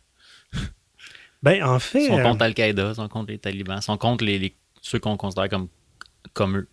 Ben, 1.43 1.63
en 1.63 1.79
fait. 1.79 2.05
Ils 2.05 2.09
sont 2.09 2.19
euh, 2.19 2.23
contre 2.23 2.43
Al-Qaïda, 2.43 2.91
ils 2.91 2.95
sont 2.95 3.09
contre 3.09 3.31
les 3.33 3.39
talibans. 3.39 3.79
Ils 3.79 3.83
sont 3.83 3.99
contre 3.99 4.25
les, 4.25 4.39
les- 4.39 4.55
ceux 4.81 4.99
qu'on 4.99 5.17
considère 5.17 5.49
comme, 5.49 5.69
comme 6.33 6.57
eux. 6.57 6.69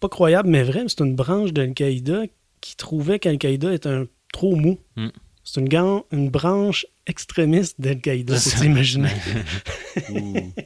pas 0.00 0.08
croyable, 0.08 0.48
mais 0.48 0.62
vrai, 0.62 0.84
c'est 0.88 1.00
une 1.00 1.14
branche 1.16 1.52
d'Al-Qaïda 1.52 2.22
qui 2.60 2.76
trouvait 2.76 3.18
qu'Al-Qaïda 3.18 3.72
était 3.72 3.88
un 3.88 4.06
trop 4.32 4.54
mou. 4.56 4.78
Hmm. 4.96 5.08
C'est 5.44 5.60
une, 5.60 6.30
branche 6.30 6.86
extrémiste 7.06 7.80
d'Al-Qaïda, 7.80 8.36
faut 8.36 8.60
t'imaginer. 8.60 9.10
Ouh. 10.10 10.52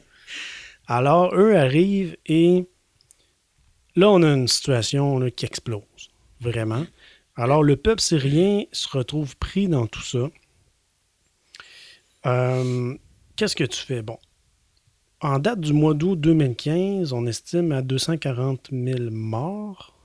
Alors, 0.86 1.34
eux 1.34 1.56
arrivent 1.56 2.16
et 2.26 2.66
là, 3.94 4.10
on 4.10 4.22
a 4.22 4.28
une 4.28 4.48
situation 4.48 5.18
là, 5.18 5.30
qui 5.30 5.46
explose, 5.46 5.82
vraiment. 6.40 6.84
Alors, 7.36 7.62
le 7.62 7.76
peuple 7.76 8.00
syrien 8.00 8.64
se 8.72 8.88
retrouve 8.88 9.36
pris 9.36 9.68
dans 9.68 9.86
tout 9.86 10.02
ça. 10.02 10.30
Euh, 12.26 12.96
Qu'est-ce 13.40 13.56
que 13.56 13.64
tu 13.64 13.80
fais? 13.80 14.02
Bon, 14.02 14.18
en 15.22 15.38
date 15.38 15.60
du 15.60 15.72
mois 15.72 15.94
d'août 15.94 16.20
2015, 16.20 17.14
on 17.14 17.24
estime 17.24 17.72
à 17.72 17.80
240 17.80 18.68
000 18.70 19.10
morts, 19.10 19.96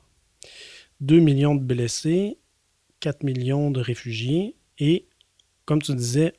2 1.02 1.20
millions 1.20 1.54
de 1.54 1.62
blessés, 1.62 2.38
4 3.02 3.24
millions 3.24 3.72
de 3.72 3.82
réfugiés 3.82 4.56
et, 4.80 5.06
comme 5.66 5.82
tu 5.82 5.94
disais, 5.94 6.32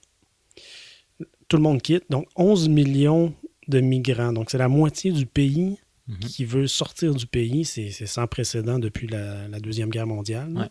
tout 1.49 1.59
le 1.59 1.63
monde 1.65 1.83
quitte. 1.83 2.05
Donc, 2.09 2.29
11 2.35 2.71
millions 2.71 3.35
de 3.69 3.81
migrants. 3.81 4.33
Donc, 4.33 4.49
c'est 4.51 4.57
la 4.57 4.69
moitié 4.69 5.13
du 5.13 5.27
pays 5.27 5.77
Mhm. 6.09 6.19
qui 6.21 6.47
veut 6.47 6.67
sortir 6.67 7.15
du 7.15 7.27
pays. 7.27 7.67
C'est 7.67 7.91
sans 8.07 8.27
précédent 8.27 8.79
depuis 8.79 9.07
la, 9.07 9.49
la 9.49 9.61
Deuxième 9.61 9.91
Guerre 9.91 10.07
mondiale. 10.07 10.51
Ouais. 10.57 10.71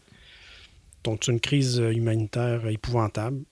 Donc, 1.04 1.22
c'est 1.24 1.32
une 1.32 1.40
crise 1.40 1.78
humanitaire 1.78 2.66
épouvantable. 2.68 3.44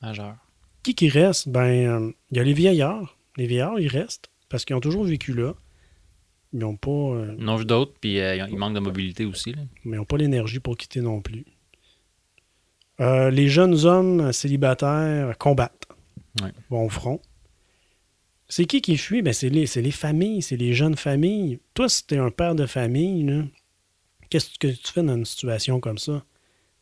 Majeur. 0.00 0.36
Qui 0.82 0.94
qui 0.94 1.08
reste? 1.08 1.48
Ben, 1.48 1.60
euh, 1.86 2.12
il 2.30 2.36
y 2.36 2.40
a 2.40 2.44
les 2.44 2.52
vieillards. 2.52 3.16
Les 3.36 3.46
vieillards, 3.46 3.78
ils 3.78 3.88
restent 3.88 4.30
parce 4.48 4.64
qu'ils 4.64 4.76
ont 4.76 4.80
toujours 4.80 5.04
vécu 5.04 5.32
là. 5.32 5.54
Ils 6.52 6.58
n'ont 6.58 6.76
pas, 6.76 6.90
euh, 6.90 7.34
Ils 7.38 7.48
ont 7.48 7.62
d'autres, 7.62 7.94
puis 8.00 8.20
euh, 8.20 8.46
ils 8.48 8.56
manquent 8.58 8.74
de 8.74 8.80
mobilité 8.80 9.24
aussi. 9.24 9.52
là. 9.52 9.62
mais 9.84 9.96
ils 9.96 9.98
n'ont 10.00 10.04
pas 10.04 10.18
l'énergie 10.18 10.60
pour 10.60 10.76
quitter 10.76 11.00
non 11.00 11.20
plus. 11.22 11.46
Euh, 13.00 13.30
les 13.30 13.48
jeunes 13.48 13.86
hommes 13.86 14.32
célibataires 14.32 15.36
combattent. 15.38 15.86
Ouais. 16.42 16.50
Vont 16.68 16.84
au 16.84 16.88
front. 16.90 17.20
C'est 18.48 18.66
qui 18.66 18.82
qui 18.82 18.98
fuit? 18.98 19.22
Ben, 19.22 19.32
c'est 19.32 19.48
les, 19.48 19.64
les 19.64 19.90
familles, 19.90 20.42
c'est 20.42 20.56
les 20.58 20.74
jeunes 20.74 20.96
familles. 20.96 21.58
Toi, 21.72 21.88
si 21.88 22.06
tu 22.06 22.14
es 22.14 22.18
un 22.18 22.30
père 22.30 22.54
de 22.54 22.66
famille, 22.66 23.44
qu'est-ce 24.28 24.58
que 24.58 24.68
tu 24.68 24.92
fais 24.92 25.02
dans 25.02 25.16
une 25.16 25.24
situation 25.24 25.80
comme 25.80 25.96
ça? 25.98 26.22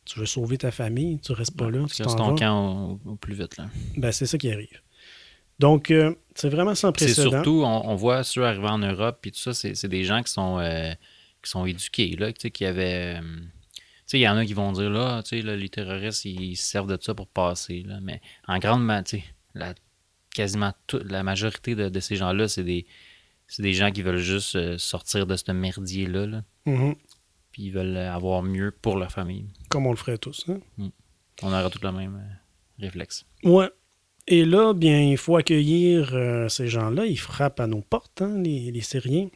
Tu 0.05 0.19
veux 0.19 0.25
sauver 0.25 0.57
ta 0.57 0.71
famille, 0.71 1.19
tu 1.19 1.31
restes 1.31 1.55
pas 1.55 1.69
là, 1.69 1.85
tu 1.87 1.95
C'est 1.95 2.03
ton 2.03 2.31
vas. 2.33 2.37
camp 2.39 2.99
au, 3.05 3.11
au 3.11 3.15
plus 3.15 3.35
vite. 3.35 3.57
Là. 3.57 3.67
Ben, 3.97 4.11
c'est 4.11 4.25
ça 4.25 4.37
qui 4.37 4.51
arrive. 4.51 4.81
Donc, 5.59 5.91
euh, 5.91 6.15
c'est 6.33 6.49
vraiment 6.49 6.73
sans 6.73 6.87
C'est 6.89 7.05
précédent. 7.05 7.29
surtout, 7.31 7.61
on, 7.63 7.87
on 7.89 7.95
voit 7.95 8.23
ceux 8.23 8.43
arriver 8.45 8.67
en 8.67 8.79
Europe, 8.79 9.19
puis 9.21 9.31
tout 9.31 9.37
ça, 9.39 9.53
c'est 9.53 9.75
c'est 9.75 9.87
des 9.87 10.03
gens 10.03 10.23
qui 10.23 10.31
sont, 10.31 10.57
euh, 10.59 10.91
qui 11.43 11.49
sont 11.51 11.65
éduqués, 11.67 12.15
là, 12.17 12.33
tu 12.33 12.41
sais, 12.41 12.51
qui 12.51 12.65
avaient... 12.65 13.19
euh, 13.19 13.21
tu 13.21 13.81
sais, 14.07 14.17
il 14.19 14.21
y 14.23 14.27
en 14.27 14.37
a 14.37 14.45
qui 14.45 14.53
vont 14.55 14.71
dire, 14.71 14.89
là, 14.89 15.21
les 15.31 15.69
terroristes, 15.69 16.25
ils 16.25 16.55
se 16.55 16.63
servent 16.65 16.91
de 16.91 16.97
ça 17.01 17.13
pour 17.13 17.27
passer, 17.27 17.83
là, 17.85 17.99
mais 18.01 18.21
en 18.47 18.57
grande, 18.57 18.83
ma- 18.83 19.03
tu 19.03 19.17
sais, 19.19 19.23
la, 19.53 19.75
quasiment 20.33 20.73
toute, 20.87 21.03
la 21.11 21.21
majorité 21.21 21.75
de, 21.75 21.89
de 21.89 21.99
ces 21.99 22.15
gens-là, 22.15 22.47
c'est 22.47 22.63
des, 22.63 22.87
c'est 23.47 23.61
des 23.61 23.73
gens 23.73 23.91
qui 23.91 24.01
veulent 24.01 24.17
juste 24.17 24.55
euh, 24.55 24.77
sortir 24.79 25.27
de 25.27 25.35
ce 25.35 25.51
merdier-là, 25.51 26.25
là, 26.25 26.43
Mhm. 26.65 26.95
Puis 27.51 27.63
ils 27.63 27.71
veulent 27.71 27.97
avoir 27.97 28.43
mieux 28.43 28.71
pour 28.71 28.97
leur 28.97 29.11
famille. 29.11 29.45
Comme 29.69 29.85
on 29.87 29.91
le 29.91 29.97
ferait 29.97 30.17
tous. 30.17 30.45
hein? 30.49 30.59
On 31.43 31.47
aura 31.47 31.69
tout 31.69 31.79
le 31.83 31.91
même 31.91 32.15
euh, 32.15 32.83
réflexe. 32.85 33.25
Ouais. 33.43 33.69
Et 34.27 34.45
là, 34.45 34.73
bien, 34.73 35.01
il 35.01 35.17
faut 35.17 35.35
accueillir 35.35 36.13
euh, 36.13 36.47
ces 36.47 36.67
gens-là. 36.67 37.05
Ils 37.07 37.17
frappent 37.19 37.59
à 37.59 37.67
nos 37.67 37.81
portes, 37.81 38.21
hein, 38.21 38.39
les, 38.41 38.71
les 38.71 38.81
Syriens. 38.81 39.29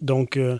Donc, 0.00 0.36
euh, 0.36 0.58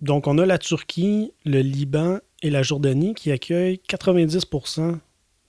donc, 0.00 0.26
on 0.26 0.38
a 0.38 0.46
la 0.46 0.58
Turquie, 0.58 1.32
le 1.44 1.60
Liban 1.60 2.18
et 2.42 2.50
la 2.50 2.62
Jordanie 2.62 3.14
qui 3.14 3.30
accueillent 3.30 3.80
90% 3.88 4.98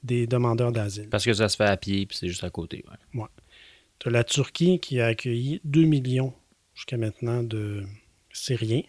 des 0.04 0.28
demandeurs 0.28 0.72
d'asile. 0.72 1.10
Parce 1.10 1.26
que 1.26 1.34
ça 1.34 1.50
se 1.50 1.56
fait 1.58 1.66
à 1.66 1.78
pied, 1.78 2.06
puis 2.06 2.18
c'est 2.18 2.28
juste 2.28 2.44
à 2.44 2.50
côté, 2.50 2.84
ouais. 3.14 3.26
Tu 4.00 4.10
as 4.10 4.12
la 4.12 4.24
Turquie 4.24 4.80
qui 4.80 5.00
a 5.02 5.08
accueilli 5.08 5.60
2 5.64 5.84
millions 5.84 6.34
jusqu'à 6.76 6.98
maintenant 6.98 7.42
de 7.44 7.84
Syriens. 8.32 8.84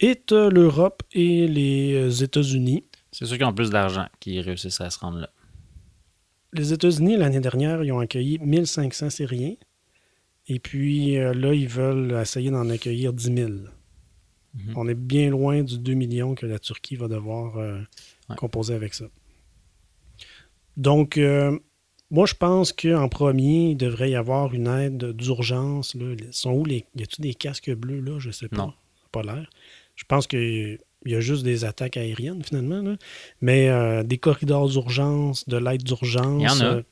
Et 0.00 0.20
tu 0.26 0.34
as 0.34 0.48
l'Europe 0.50 1.02
et 1.12 1.46
les 1.48 1.94
euh, 1.94 2.10
États-Unis. 2.24 2.84
C'est 3.12 3.24
ceux 3.26 3.36
qui 3.36 3.44
ont 3.44 3.54
plus 3.54 3.70
d'argent 3.70 4.06
qui 4.20 4.40
réussissent 4.40 4.80
à 4.80 4.90
se 4.90 4.98
rendre 4.98 5.18
là. 5.18 5.30
Les 6.52 6.72
États-Unis, 6.72 7.16
l'année 7.16 7.40
dernière, 7.40 7.82
ils 7.82 7.92
ont 7.92 8.00
accueilli 8.00 8.38
1500 8.38 9.10
Syriens. 9.10 9.54
Et 10.48 10.58
puis 10.58 11.16
euh, 11.18 11.32
là, 11.34 11.54
ils 11.54 11.68
veulent 11.68 12.12
essayer 12.20 12.50
d'en 12.50 12.68
accueillir 12.70 13.12
10 13.12 13.34
000. 13.34 13.50
Mhm. 13.50 14.72
On 14.76 14.86
est 14.88 14.94
bien 14.94 15.30
loin 15.30 15.62
du 15.62 15.78
2 15.78 15.94
millions 15.94 16.34
que 16.34 16.46
la 16.46 16.58
Turquie 16.58 16.96
va 16.96 17.08
devoir 17.08 17.56
euh, 17.58 17.80
Ouais. 18.28 18.34
composer 18.36 18.74
avec 18.74 18.92
ça. 18.94 19.04
Donc, 20.76 21.16
euh, 21.16 21.56
moi, 22.10 22.26
je 22.26 22.34
pense 22.34 22.72
qu'en 22.72 23.08
premier, 23.08 23.70
il 23.70 23.76
devrait 23.76 24.10
y 24.10 24.14
avoir 24.16 24.52
une 24.52 24.66
aide 24.66 25.12
d'urgence. 25.12 25.96
sont 26.32 26.52
où 26.52 26.64
les. 26.64 26.84
Y 26.96 27.02
a-t-il 27.02 27.22
des 27.22 27.34
casques 27.34 27.72
bleus, 27.74 28.00
là? 28.00 28.18
Je 28.18 28.30
sais 28.30 28.48
pas. 28.48 28.56
Non. 28.56 28.72
Pas 29.12 29.22
l'air. 29.22 29.48
Je 29.96 30.04
pense 30.04 30.26
qu'il 30.26 30.78
y 31.04 31.14
a 31.14 31.20
juste 31.20 31.42
des 31.42 31.64
attaques 31.64 31.96
aériennes, 31.96 32.42
finalement. 32.44 32.82
là. 32.82 32.96
Mais 33.40 33.68
euh, 33.68 34.02
des 34.02 34.18
corridors 34.18 34.68
d'urgence, 34.68 35.48
de 35.48 35.56
l'aide 35.56 35.82
d'urgence. 35.82 36.40
Il 36.42 36.44
y 36.44 36.48
en 36.48 36.60
a. 36.60 36.74
euh, 36.76 36.82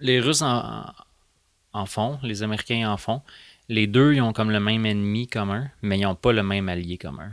Les 0.00 0.20
Russes 0.20 0.42
en, 0.42 0.84
en 1.72 1.86
font, 1.86 2.18
les 2.22 2.42
Américains 2.42 2.90
en 2.90 2.96
font. 2.96 3.22
Les 3.68 3.86
deux, 3.86 4.12
ils 4.14 4.20
ont 4.20 4.32
comme 4.34 4.50
le 4.50 4.60
même 4.60 4.84
ennemi 4.84 5.26
commun, 5.26 5.70
mais 5.80 5.98
ils 5.98 6.02
n'ont 6.02 6.14
pas 6.16 6.32
le 6.32 6.42
même 6.42 6.68
allié 6.68 6.98
commun. 6.98 7.32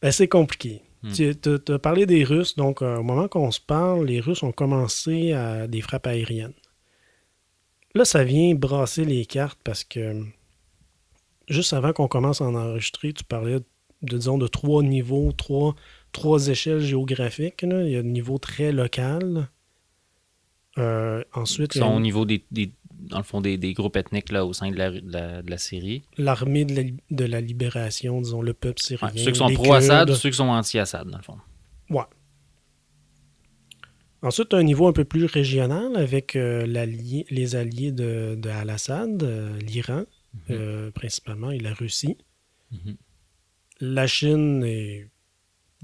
Ben, 0.00 0.12
c'est 0.12 0.28
compliqué. 0.28 0.82
Hmm. 1.02 1.12
Tu 1.12 1.72
as 1.72 1.78
parlé 1.78 2.06
des 2.06 2.22
Russes, 2.24 2.54
donc 2.56 2.82
euh, 2.82 2.98
au 2.98 3.02
moment 3.02 3.26
qu'on 3.28 3.50
se 3.50 3.60
parle, 3.60 4.06
les 4.06 4.20
Russes 4.20 4.42
ont 4.42 4.52
commencé 4.52 5.32
à 5.32 5.66
des 5.66 5.80
frappes 5.80 6.06
aériennes. 6.06 6.52
Là, 7.94 8.04
ça 8.04 8.24
vient 8.24 8.54
brasser 8.54 9.04
les 9.04 9.24
cartes 9.24 9.58
parce 9.64 9.82
que 9.84 10.22
juste 11.48 11.72
avant 11.72 11.92
qu'on 11.92 12.08
commence 12.08 12.40
à 12.40 12.44
en 12.44 12.54
enregistrer, 12.54 13.12
tu 13.12 13.24
parlais 13.24 13.60
de, 13.60 13.64
disons, 14.02 14.38
de 14.38 14.46
trois 14.46 14.82
niveaux, 14.82 15.32
trois, 15.32 15.74
trois 16.12 16.48
échelles 16.48 16.80
géographiques. 16.80 17.62
là. 17.62 17.82
Il 17.84 17.90
y 17.90 17.96
a 17.96 18.02
le 18.02 18.08
niveau 18.08 18.38
très 18.38 18.72
local. 18.72 19.48
Euh, 20.78 21.24
ensuite, 21.32 21.74
a 21.76 21.80
sont 21.80 21.94
au 21.94 22.00
niveau 22.00 22.24
des, 22.26 22.44
des- 22.50 22.72
dans 22.98 23.18
le 23.18 23.22
fond, 23.24 23.40
des, 23.40 23.56
des 23.58 23.72
groupes 23.72 23.96
ethniques 23.96 24.30
là, 24.30 24.44
au 24.44 24.52
sein 24.52 24.70
de 24.70 24.76
la, 24.76 24.90
de 24.90 25.00
la, 25.10 25.42
de 25.42 25.50
la 25.50 25.58
Syrie. 25.58 26.02
l'armée 26.18 26.64
de 26.64 26.74
la, 26.74 26.82
de 27.10 27.24
la 27.24 27.40
libération, 27.40 28.20
disons, 28.20 28.42
le 28.42 28.52
peuple 28.54 28.80
syrien. 28.82 29.08
Ouais, 29.08 29.18
ceux 29.18 29.32
qui 29.32 29.38
sont 29.38 29.48
pro-Assad 29.50 30.12
ceux 30.14 30.30
qui 30.30 30.36
sont 30.36 30.48
anti-Assad, 30.48 31.08
dans 31.08 31.16
le 31.18 31.22
fond. 31.22 31.38
Ouais. 31.90 32.02
Ensuite, 34.22 34.54
un 34.54 34.62
niveau 34.62 34.86
un 34.88 34.92
peu 34.92 35.04
plus 35.04 35.26
régional 35.26 35.94
avec 35.96 36.36
euh, 36.36 36.66
les 36.66 37.54
alliés 37.56 37.92
de, 37.92 38.34
de 38.36 38.48
Al-Assad, 38.48 39.22
euh, 39.22 39.58
l'Iran 39.60 40.04
euh, 40.50 40.90
principalement, 40.90 41.50
et 41.50 41.58
la 41.58 41.74
Russie. 41.74 42.16
Mhm. 42.72 42.96
La 43.80 44.06
Chine 44.06 44.64
est 44.64 45.08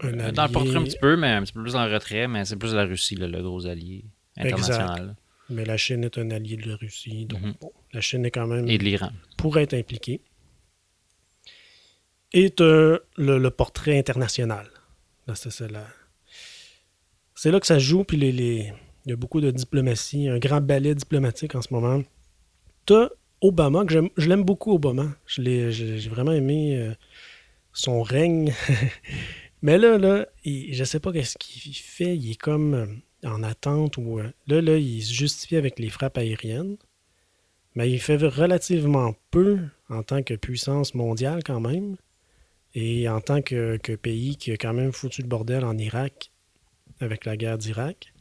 un 0.02 0.18
allié. 0.18 0.32
Dans 0.32 0.46
le 0.46 0.52
portrait 0.52 0.76
un 0.76 0.84
petit 0.84 0.98
peu, 0.98 1.16
mais 1.16 1.28
un 1.28 1.42
petit 1.42 1.52
peu 1.52 1.62
plus 1.62 1.76
en 1.76 1.84
retrait, 1.84 2.26
mais 2.28 2.44
c'est 2.44 2.56
plus 2.56 2.74
la 2.74 2.84
Russie, 2.84 3.16
là, 3.16 3.26
le 3.26 3.42
gros 3.42 3.66
allié 3.66 4.04
international. 4.36 5.16
Mais 5.50 5.64
la 5.64 5.76
Chine 5.76 6.04
est 6.04 6.16
un 6.18 6.30
allié 6.30 6.56
de 6.56 6.68
la 6.68 6.76
Russie. 6.76 7.26
Donc, 7.26 7.42
Mhm. 7.42 7.54
bon, 7.60 7.72
la 7.92 8.00
Chine 8.00 8.24
est 8.24 8.30
quand 8.30 8.46
même 8.46 8.68
Et 8.68 8.78
de 8.78 8.84
l'Iran. 8.84 9.10
pour 9.36 9.58
être 9.58 9.74
impliquée. 9.74 10.20
Et 12.32 12.48
t'as 12.50 12.64
le, 13.16 13.38
le 13.38 13.50
portrait 13.50 13.98
international. 13.98 14.66
C'est, 17.34 17.50
là 17.50 17.60
que 17.60 17.66
ça 17.66 17.78
joue, 17.78 18.04
puis 18.04 18.16
les, 18.16 18.32
les- 18.32 18.72
il 19.04 19.10
y 19.10 19.12
a 19.12 19.16
beaucoup 19.16 19.40
de 19.40 19.50
diplomatie, 19.50 20.28
un 20.28 20.38
grand 20.38 20.60
ballet 20.60 20.94
diplomatique 20.94 21.54
en 21.54 21.62
ce 21.62 21.72
moment. 21.74 22.02
T'as 22.86 23.08
Obama, 23.40 23.84
que 23.84 23.92
j'aime- 23.92 24.10
je 24.16 24.28
l'aime 24.28 24.44
beaucoup, 24.44 24.72
Obama. 24.72 25.08
Je 25.26 25.42
l'ai, 25.42 25.70
vraiment 26.08 26.32
aimé 26.32 26.76
euh, 26.78 26.94
son 27.72 28.02
règne. 28.02 28.52
Mais 29.62 29.78
là, 29.78 29.98
là, 29.98 30.26
il- 30.44 30.74
je 30.74 30.84
sais 30.84 31.00
pas 31.00 31.12
qu'est-ce 31.12 31.38
qu'il 31.38 31.74
fait. 31.74 32.16
Il 32.16 32.32
est 32.32 32.40
comme 32.40 32.74
euh, 32.74 32.86
en 33.28 33.42
attente 33.42 33.96
ou 33.96 34.18
euh, 34.18 34.30
là, 34.46 34.60
là, 34.60 34.76
il 34.76 35.02
se 35.02 35.12
justifie 35.12 35.56
avec 35.56 35.78
les 35.78 35.88
frappes 35.90 36.18
aériennes. 36.18 36.76
Mais 37.74 37.90
il 37.90 38.00
fait 38.00 38.16
relativement 38.16 39.14
peu 39.30 39.58
en 39.88 40.02
tant 40.02 40.22
que 40.22 40.34
puissance 40.34 40.94
mondiale 40.94 41.42
quand 41.44 41.60
même. 41.60 41.96
Et 42.74 43.08
en 43.08 43.20
tant 43.20 43.42
que, 43.42 43.78
pays 43.96 44.36
qui 44.36 44.50
a 44.52 44.56
quand 44.56 44.72
même 44.72 44.92
foutu 44.92 45.22
le 45.22 45.28
bordel 45.28 45.64
en 45.64 45.76
Irak 45.78 46.32
avec 47.00 47.24
la 47.24 47.36
guerre 47.36 47.58
d'Irak. 47.58 48.12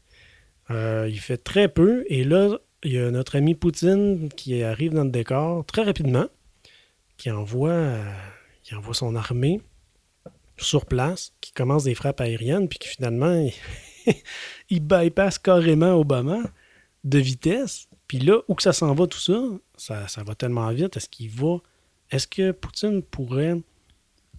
Euh, 0.69 1.07
il 1.09 1.19
fait 1.19 1.37
très 1.37 1.67
peu. 1.67 2.05
Et 2.09 2.23
là, 2.23 2.59
il 2.83 2.93
y 2.93 2.97
a 2.99 3.11
notre 3.11 3.35
ami 3.37 3.55
Poutine 3.55 4.29
qui 4.29 4.61
arrive 4.63 4.93
dans 4.93 5.03
le 5.03 5.11
décor 5.11 5.65
très 5.65 5.83
rapidement, 5.83 6.27
qui 7.17 7.29
envoie, 7.31 7.95
qui 8.71 8.77
envoie 8.77 8.93
son 8.93 9.15
armée 9.17 9.59
sur 10.57 10.85
place, 10.85 11.33
qui 11.41 11.51
commence 11.51 11.83
des 11.83 11.93
frappes 11.93 12.21
aériennes, 12.21 12.69
puis 12.69 12.79
qui 12.79 12.87
finalement, 12.87 13.33
il, 13.33 14.13
il 14.69 14.79
bypass 14.79 15.37
carrément 15.39 15.95
Obama 15.95 16.39
de 17.03 17.19
vitesse. 17.19 17.89
Puis 18.07 18.19
là, 18.19 18.39
où 18.47 18.55
que 18.55 18.63
ça 18.63 18.71
s'en 18.71 18.93
va 18.93 19.07
tout 19.07 19.19
ça, 19.19 19.37
ça, 19.75 20.07
ça 20.07 20.23
va 20.23 20.35
tellement 20.35 20.71
vite. 20.71 20.95
Est-ce 20.95 21.09
qu'il 21.09 21.29
va. 21.29 21.57
Est-ce 22.11 22.27
que 22.27 22.51
Poutine 22.51 23.01
pourrait 23.01 23.57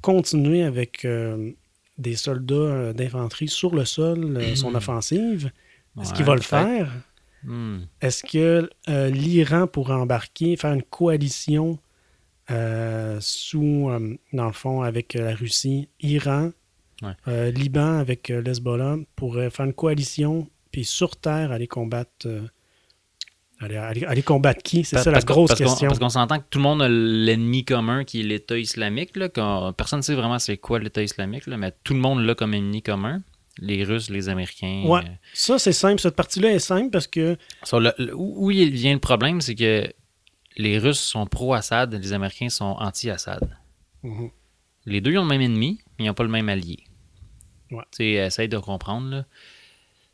continuer 0.01 0.63
avec 0.63 1.05
euh, 1.05 1.53
des 1.99 2.17
soldats 2.17 2.55
euh, 2.55 2.93
d'infanterie 2.95 3.49
sur 3.49 3.75
le 3.75 3.85
sol, 3.85 4.39
euh, 4.39 4.55
son 4.57 4.75
offensive? 4.75 5.51
Est-ce 6.01 6.11
Ouais, 6.11 6.17
qu'il 6.17 6.25
va 6.25 6.35
le 6.37 6.41
faire? 6.41 6.91
Hmm. 7.45 7.81
Est-ce 8.01 8.23
que 8.23 8.71
euh, 8.89 9.11
l'Iran 9.11 9.67
pourrait 9.67 9.95
embarquer, 9.95 10.57
faire 10.57 10.73
une 10.73 10.83
coalition 10.83 11.79
euh, 12.51 13.19
sous, 13.21 13.89
euh, 13.91 14.17
dans 14.33 14.47
le 14.47 14.53
fond, 14.53 14.83
avec 14.83 15.17
euh, 15.17 15.25
la 15.31 15.35
Russie, 15.35 15.89
Iran, 16.01 16.51
Ouais. 17.27 17.51
Liban 17.51 17.99
avec 17.99 18.29
l'Hezbollah, 18.29 18.97
pourrait 19.17 19.51
faire 19.51 19.67
une 19.67 19.73
coalition, 19.73 20.49
puis 20.71 20.85
sur 20.85 21.17
Terre, 21.17 21.51
aller 21.51 21.67
combattre. 21.67 22.29
aller, 23.59 23.77
aller- 23.77 24.05
aller 24.05 24.23
combattre 24.23 24.63
qui? 24.63 24.85
C'est 24.85 24.99
ça 24.99 25.11
la 25.11 25.19
grosse 25.21 25.49
parce 25.49 25.59
question. 25.61 25.89
Parce 25.89 25.99
qu'on 25.99 26.09
s'entend 26.09 26.39
que 26.39 26.45
tout 26.49 26.59
le 26.59 26.63
monde 26.63 26.81
a 26.83 26.89
l'ennemi 26.89 27.65
commun 27.65 28.05
qui 28.05 28.21
est 28.21 28.23
l'État 28.25 28.57
islamique. 28.59 29.17
Là, 29.17 29.29
personne 29.77 29.99
ne 29.99 30.03
sait 30.03 30.15
vraiment 30.15 30.39
c'est 30.39 30.57
quoi 30.59 30.79
l'État 30.79 31.03
islamique, 31.03 31.47
là, 31.49 31.57
mais 31.57 31.73
tout 31.85 31.95
le 31.95 32.01
monde 32.01 32.25
l'a 32.25 32.35
comme 32.37 32.55
ennemi 32.55 32.83
commun. 32.83 33.23
Les 33.59 33.83
Russes, 33.85 34.09
les 34.09 34.29
Américains. 34.29 34.85
Ouais. 34.87 35.01
euh. 35.01 35.09
Ça, 35.35 35.59
c'est 35.59 35.73
simple. 35.73 36.01
Cette 36.01 36.17
partie-là 36.17 36.53
est 36.53 36.59
simple 36.59 36.91
parce 36.91 37.07
que. 37.07 37.37
So, 37.65 37.81
le- 37.81 37.93
le- 37.99 38.15
où 38.17 38.47
où 38.47 38.51
il 38.53 38.71
vient 38.71 38.95
le 38.95 39.01
problème, 39.01 39.41
c'est 39.41 39.55
que 39.57 39.93
les 40.57 40.79
Russes 40.79 41.01
sont 41.01 41.27
pro-Assad, 41.27 41.93
les 41.95 42.13
Américains 42.13 42.49
sont 42.49 42.77
anti-Assad. 42.79 43.57
Mhm. 44.03 44.31
Les 44.87 45.01
deux 45.01 45.17
ont 45.17 45.23
le 45.23 45.29
même 45.29 45.41
ennemi, 45.41 45.81
mais 45.99 46.05
ils 46.05 46.09
n'ont 46.09 46.15
pas 46.15 46.25
le 46.25 46.29
même 46.29 46.49
allié. 46.49 46.85
Ouais. 47.71 47.85
Tu 47.93 47.99
sais, 47.99 48.11
essaye 48.15 48.49
de 48.49 48.59
comprendre. 48.59 49.09
Là. 49.09 49.25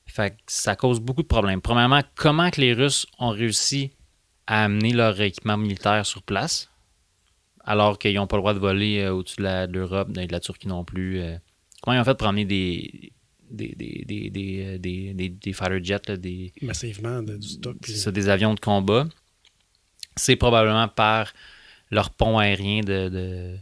Fait 0.07 0.31
que 0.31 0.37
ça 0.47 0.77
cause 0.77 1.01
beaucoup 1.01 1.23
de 1.23 1.27
problèmes. 1.29 1.61
Premièrement, 1.61 2.03
comment 2.15 2.51
que 2.51 2.61
les 2.61 2.73
Russes 2.75 3.07
ont 3.19 3.31
réussi 3.31 3.91
à 4.47 4.65
amener 4.65 4.93
leur 4.93 5.21
équipement 5.21 5.57
militaire 5.57 6.05
sur 6.07 6.23
place, 6.23 6.71
alors 7.65 7.99
qu'ils 7.99 8.15
n'ont 8.15 8.27
pas 8.27 8.37
le 8.37 8.43
droit 8.43 8.55
de 8.55 8.59
voler 8.59 9.01
euh, 9.01 9.13
au-dessus 9.13 9.37
de 9.43 9.73
l'Europe, 9.73 10.13
de 10.13 10.31
la 10.31 10.41
Turquie 10.41 10.69
non 10.69 10.85
plus. 10.85 11.21
euh. 11.21 11.37
Comment 11.83 11.97
ils 11.97 12.01
ont 12.01 12.05
fait 12.05 12.17
pour 12.17 12.27
amener 12.29 12.45
des, 12.47 13.13
des, 13.51 13.75
des, 13.77 14.05
des, 14.07 14.31
des, 14.31 14.65
euh, 14.65 14.79
des- 14.79 15.15
des- 15.15 15.29
des 15.29 15.53
fighter 15.53 15.81
jets, 15.85 16.01
là, 16.09 16.17
des, 16.17 16.53
Massivement 16.63 17.23
de- 17.23 17.37
du 17.37 17.49
stock. 17.49 17.77
puis- 17.81 17.93
c'est 17.93 17.99
ça, 17.99 18.11
des 18.13 18.29
avions 18.29 18.55
de 18.55 18.61
combat. 18.61 19.07
C'est 20.19 20.37
probablement 20.37 20.89
par 20.89 21.33
leur 21.91 22.11
pont 22.11 22.39
aérien 22.39 22.81
de, 22.83 23.09
de- 23.09 23.57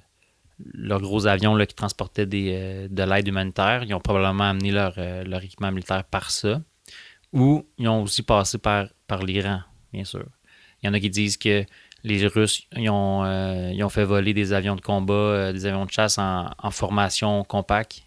leurs 0.74 1.00
gros 1.00 1.26
avions 1.26 1.54
là, 1.54 1.66
qui 1.66 1.74
transportaient 1.74 2.26
des, 2.26 2.50
euh, 2.54 2.88
de 2.90 3.02
l'aide 3.02 3.28
humanitaire. 3.28 3.84
Ils 3.84 3.94
ont 3.94 4.00
probablement 4.00 4.44
amené 4.50 4.70
leur, 4.72 4.94
euh, 4.98 5.22
leur 5.24 5.42
équipement 5.44 5.70
militaire 5.70 6.02
par 6.04 6.30
ça. 6.30 6.60
Ou 7.32 7.66
ils 7.78 7.88
ont 7.88 8.02
aussi 8.02 8.22
passé 8.22 8.56
par, 8.58 8.86
par 9.06 9.22
l'Iran, 9.22 9.60
bien 9.92 10.04
sûr. 10.04 10.24
Il 10.82 10.86
y 10.86 10.88
en 10.88 10.94
a 10.94 11.00
qui 11.00 11.10
disent 11.10 11.36
que 11.36 11.64
les 12.04 12.26
Russes 12.26 12.66
ils 12.76 12.88
ont, 12.88 13.24
euh, 13.24 13.70
ils 13.74 13.84
ont 13.84 13.88
fait 13.88 14.04
voler 14.04 14.32
des 14.32 14.52
avions 14.52 14.76
de 14.76 14.80
combat, 14.80 15.52
des 15.52 15.66
avions 15.66 15.84
de 15.84 15.90
chasse 15.90 16.18
en, 16.18 16.50
en 16.58 16.70
formation 16.70 17.44
compacte 17.44 18.02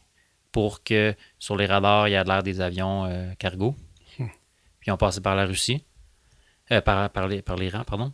pour 0.52 0.84
que 0.84 1.14
sur 1.38 1.56
les 1.56 1.68
radars, 1.68 2.08
il 2.08 2.12
y 2.12 2.16
a 2.16 2.24
de 2.24 2.30
l'air 2.30 2.42
des 2.42 2.62
avions 2.62 3.08
cargo. 3.38 3.76
Puis 4.80 4.88
ils 4.88 4.92
ont 4.92 4.98
passé 4.98 5.22
par 5.22 5.36
la 5.36 5.46
Russie. 5.46 5.84
Par, 6.86 7.10
par 7.10 7.28
l'Iran, 7.28 7.84
pardon. 7.86 8.12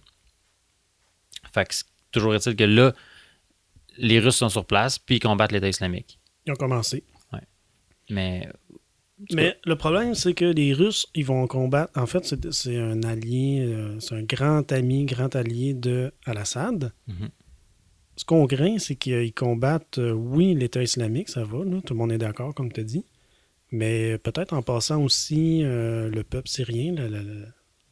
Fait 1.55 1.67
que 1.67 1.73
toujours 2.11 2.35
est-il 2.35 2.55
que 2.55 2.63
là, 2.65 2.93
les 3.97 4.19
Russes 4.19 4.35
sont 4.37 4.49
sur 4.49 4.65
place, 4.65 4.99
puis 4.99 5.15
ils 5.15 5.19
combattent 5.19 5.51
l'État 5.53 5.69
islamique. 5.69 6.19
Ils 6.45 6.51
ont 6.51 6.55
commencé. 6.55 7.03
Mais 8.09 8.47
Mais 9.31 9.57
le 9.65 9.75
problème, 9.77 10.13
c'est 10.13 10.33
que 10.35 10.45
les 10.45 10.73
Russes, 10.73 11.07
ils 11.15 11.25
vont 11.25 11.47
combattre. 11.47 11.91
En 11.97 12.05
fait, 12.05 12.23
c'est 12.51 12.77
un 12.77 13.01
allié, 13.03 13.65
euh, 13.67 13.99
c'est 13.99 14.13
un 14.15 14.21
grand 14.23 14.69
ami, 14.71 15.05
grand 15.05 15.33
allié 15.35 15.73
de 15.73 16.11
Al-Assad. 16.25 16.91
Mhm. 17.07 17.29
Ce 18.17 18.25
qu'on 18.25 18.45
craint, 18.47 18.77
c'est 18.77 18.95
qu'ils 18.95 19.33
combattent, 19.33 19.97
euh, 19.97 20.11
oui, 20.11 20.53
l'État 20.53 20.83
islamique, 20.83 21.29
ça 21.29 21.43
va, 21.45 21.63
là, 21.65 21.81
tout 21.85 21.93
le 21.93 21.97
monde 21.97 22.11
est 22.11 22.17
d'accord, 22.17 22.53
comme 22.53 22.71
tu 22.71 22.81
as 22.81 22.83
dit. 22.83 23.05
Mais 23.71 24.17
peut-être 24.19 24.53
en 24.53 24.61
passant 24.61 25.01
aussi 25.01 25.63
euh, 25.63 26.09
le 26.09 26.23
peuple 26.23 26.47
syrien, 26.49 26.93
le- 26.93 27.47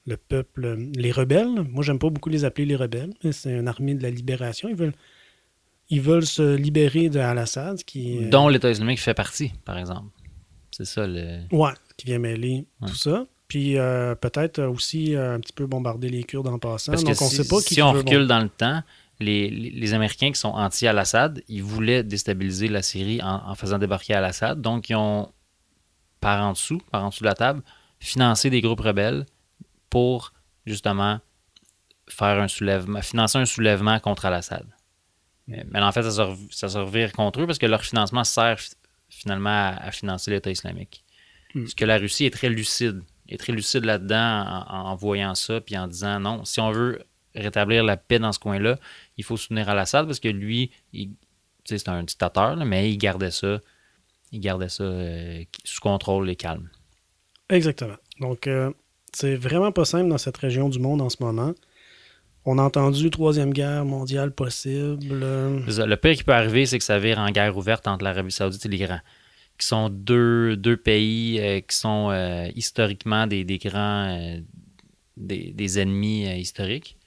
le 0.05 0.17
peuple, 0.17 0.75
les 0.95 1.11
rebelles. 1.11 1.61
Moi, 1.69 1.83
j'aime 1.83 1.99
pas 1.99 2.09
beaucoup 2.09 2.29
les 2.29 2.43
appeler 2.45 2.65
les 2.65 2.75
rebelles, 2.75 3.13
mais 3.23 3.31
c'est 3.31 3.51
une 3.57 3.67
armée 3.67 3.95
de 3.95 4.03
la 4.03 4.09
libération. 4.09 4.67
Ils 4.69 4.75
veulent, 4.75 4.93
ils 5.89 6.01
veulent 6.01 6.25
se 6.25 6.55
libérer 6.55 7.09
de 7.09 7.19
Al-Assad, 7.19 7.83
qui 7.83 8.17
est- 8.17 8.25
dont 8.29 8.47
l'État 8.49 8.69
islamique 8.69 8.99
fait 8.99 9.13
partie, 9.13 9.51
par 9.65 9.77
exemple. 9.77 10.07
C'est 10.71 10.85
ça 10.85 11.05
le. 11.07 11.39
Ouais, 11.51 11.71
qui 11.97 12.07
vient 12.07 12.19
mêler 12.19 12.65
Ouais. 12.81 12.87
tout 12.89 12.95
ça. 12.95 13.25
Puis 13.47 13.77
euh, 13.77 14.15
peut-être 14.15 14.63
aussi 14.63 15.15
euh, 15.15 15.35
un 15.35 15.39
petit 15.39 15.53
peu 15.53 15.67
bombarder 15.67 16.09
les 16.09 16.23
Kurdes 16.23 16.47
en 16.47 16.57
passant. 16.57 16.91
Parce 16.93 17.03
que 17.03 17.09
Donc 17.09 17.21
on 17.21 17.29
si, 17.29 17.35
sait 17.35 17.47
pas 17.47 17.61
qui 17.61 17.75
si 17.75 17.81
on 17.83 17.91
recule 17.91 18.25
dans 18.25 18.39
le 18.39 18.49
temps, 18.49 18.81
les, 19.19 19.49
les- 19.49 19.69
les 19.69 19.93
Américains 19.93 20.31
qui 20.31 20.39
sont 20.39 20.49
anti-Al-Assad, 20.49 21.43
ils 21.47 21.61
voulaient 21.61 22.03
déstabiliser 22.03 22.67
la 22.67 22.81
Syrie 22.81 23.21
en, 23.21 23.49
en 23.49 23.53
faisant 23.55 23.77
débarquer 23.77 24.15
Al-Assad. 24.15 24.59
Donc, 24.59 24.89
ils 24.89 24.95
ont, 24.95 25.29
par 26.19 26.43
en 26.43 26.53
dessous, 26.53 26.81
par 26.91 27.05
en 27.05 27.09
dessous 27.09 27.21
de 27.23 27.29
la 27.29 27.35
table, 27.35 27.61
financé 27.99 28.49
des 28.49 28.61
groupes 28.61 28.79
rebelles 28.81 29.25
pour, 29.93 30.33
justement, 30.65 31.19
faire 32.09 32.39
un 32.41 32.47
soulèvement, 32.47 33.01
financer 33.03 33.37
un 33.37 33.45
soulèvement 33.45 33.99
contre 33.99 34.25
Al-Assad. 34.25 34.65
Mais, 35.47 35.63
en 35.75 35.91
fait, 35.91 36.01
ça 36.03 36.11
se, 36.11 36.21
rev- 36.21 36.51
ça 36.51 36.67
se 36.67 36.79
revire 36.79 37.11
contre 37.11 37.41
eux 37.41 37.45
parce 37.45 37.59
que 37.59 37.67
leur 37.67 37.83
financement 37.83 38.23
sert 38.23 38.59
fi- 38.59 38.75
finalement 39.09 39.49
à, 39.49 39.75
à 39.87 39.91
financer 39.91 40.31
l'État 40.31 40.49
islamique. 40.49 41.03
Hmm. 41.53 41.61
Parce 41.61 41.75
que 41.75 41.85
la 41.85 41.97
Russie 41.99 42.25
est 42.25 42.33
très 42.33 42.49
lucide, 42.49 43.03
est 43.29 43.37
très 43.37 43.53
lucide 43.53 43.85
là-dedans 43.85 44.65
en, 44.67 44.91
en 44.91 44.95
voyant 44.95 45.35
ça 45.35 45.61
puis 45.61 45.77
en 45.77 45.87
disant 45.87 46.19
non, 46.19 46.43
si 46.43 46.59
on 46.59 46.71
veut 46.71 47.03
rétablir 47.35 47.83
la 47.83 47.97
paix 47.97 48.19
dans 48.19 48.31
ce 48.31 48.39
coin-là, 48.39 48.79
il 49.17 49.23
faut 49.23 49.37
soutenir 49.37 49.69
Al-Assad 49.69 50.07
parce 50.07 50.19
que 50.19 50.29
lui, 50.29 50.71
c'est 51.65 51.87
un 51.87 52.03
dictateur, 52.03 52.55
là, 52.55 52.65
mais 52.65 52.89
il 52.91 52.97
gardait 52.97 53.31
ça, 53.31 53.59
il 54.31 54.39
gardait 54.39 54.69
ça 54.69 54.83
euh, 54.83 55.43
sous 55.63 55.81
contrôle 55.81 56.29
et 56.29 56.35
calme. 56.35 56.69
Exactement. 57.49 57.97
Donc 58.19 58.47
euh, 58.47 58.71
c'est 59.13 59.35
vraiment 59.35 59.71
pas 59.71 59.85
simple 59.85 60.09
dans 60.09 60.17
cette 60.17 60.37
région 60.37 60.69
du 60.69 60.79
monde 60.79 61.01
en 61.01 61.09
ce 61.09 61.17
moment. 61.21 61.53
On 62.45 62.57
a 62.57 62.63
entendu 62.63 63.09
troisième 63.09 63.53
guerre 63.53 63.85
mondiale 63.85 64.31
possible. 64.31 65.15
Le 65.21 65.95
pire 65.95 66.15
qui 66.15 66.23
peut 66.23 66.33
arriver, 66.33 66.65
c'est 66.65 66.77
que 66.77 66.83
ça 66.83 66.99
vire 66.99 67.19
en 67.19 67.29
guerre 67.31 67.55
ouverte 67.57 67.87
entre 67.87 68.03
l'Arabie 68.03 68.33
Saoudite 68.33 68.65
et 68.65 68.69
l'Iran, 68.69 68.99
qui 69.57 69.65
sont 69.65 69.87
deux, 69.89 70.57
pays 70.83 71.39
euh, 71.39 71.61
qui 71.61 71.75
sont 71.75 72.09
euh, 72.11 72.49
historiquement 72.53 73.27
des, 73.27 73.45
grands 73.45 74.09
euh, 74.09 74.39
des, 75.15 75.79
ennemis 75.79 76.27
historiques. 76.37 76.97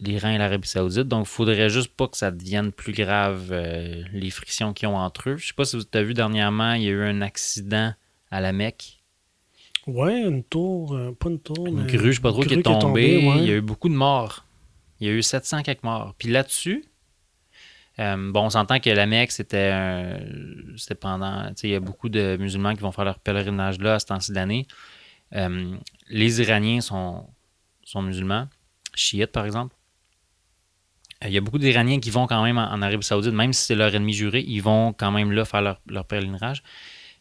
L'Iran 0.00 0.30
et 0.30 0.38
l'Arabie 0.38 0.68
Saoudite. 0.68 1.08
Donc, 1.08 1.26
il 1.26 1.30
faudrait 1.30 1.70
juste 1.70 1.92
pas 1.96 2.06
que 2.06 2.16
ça 2.16 2.30
devienne 2.30 2.70
plus 2.70 2.92
grave 2.92 3.52
les 4.12 4.30
frictions 4.30 4.72
qu'ils 4.72 4.88
ont 4.88 4.96
entre 4.96 5.30
eux. 5.30 5.36
Je 5.36 5.48
sais 5.48 5.54
pas 5.54 5.64
si 5.64 5.76
vous 5.76 5.84
avez 5.92 6.04
vu 6.04 6.14
dernièrement, 6.14 6.74
il 6.74 6.82
y 6.82 6.88
a 6.88 6.90
eu 6.90 7.02
un 7.02 7.20
accident 7.20 7.94
à 8.30 8.40
la 8.40 8.52
Mecque. 8.52 9.03
Ouais, 9.86 10.22
une 10.22 10.42
tour, 10.42 10.94
euh, 10.94 11.12
pas 11.12 11.28
une 11.28 11.38
tour, 11.40 11.68
Une 11.68 11.82
mais 11.84 11.92
grue, 11.92 12.12
je 12.12 12.16
sais 12.16 12.22
pas 12.22 12.32
trop, 12.32 12.42
qui 12.42 12.54
est 12.54 12.62
tombée. 12.62 13.16
ouais. 13.18 13.38
Il 13.40 13.46
y 13.46 13.50
a 13.50 13.56
eu 13.56 13.60
beaucoup 13.60 13.88
de 13.88 13.94
morts. 13.94 14.44
Il 15.00 15.06
y 15.06 15.10
a 15.10 15.12
eu 15.12 15.22
700 15.22 15.62
quelques 15.62 15.82
morts. 15.82 16.14
Puis 16.16 16.28
là-dessus, 16.28 16.84
euh, 17.98 18.30
bon, 18.32 18.44
on 18.46 18.50
s'entend 18.50 18.80
que 18.80 18.90
la 18.90 19.06
Mecque, 19.06 19.30
c'était 19.32 19.70
un- 19.72 20.20
c'était 20.76 20.94
pendant. 20.94 21.48
tu 21.48 21.52
sais, 21.56 21.68
Il 21.68 21.72
y 21.72 21.74
a 21.74 21.80
beaucoup 21.80 22.08
de 22.08 22.36
musulmans 22.40 22.74
qui 22.74 22.80
vont 22.80 22.92
faire 22.92 23.04
leur 23.04 23.18
pèlerinage 23.18 23.78
là 23.78 23.94
à 23.94 23.98
ce 23.98 24.06
temps-ci 24.06 24.30
de 24.30 24.36
l'année. 24.36 24.66
Euh, 25.34 25.76
les 26.08 26.40
Iraniens 26.40 26.80
sont, 26.80 27.26
sont 27.84 28.02
musulmans, 28.02 28.48
chiites 28.94 29.32
par 29.32 29.44
exemple. 29.44 29.74
Euh, 31.24 31.28
Il 31.28 31.34
y 31.34 31.38
a 31.38 31.40
beaucoup 31.40 31.58
d'Iraniens 31.58 32.00
qui 32.00 32.10
vont 32.10 32.26
quand 32.26 32.42
même 32.42 32.58
en, 32.58 32.70
en 32.72 32.82
Arabie 32.82 33.04
Saoudite, 33.04 33.32
même 33.32 33.52
si 33.52 33.66
c'est 33.66 33.74
leur 33.74 33.94
ennemi 33.94 34.12
juré, 34.12 34.40
ils 34.46 34.60
vont 34.60 34.92
quand 34.92 35.10
même 35.10 35.30
là 35.32 35.44
faire 35.44 35.62
leur, 35.62 35.80
leur 35.86 36.04
pèlerinage. 36.06 36.62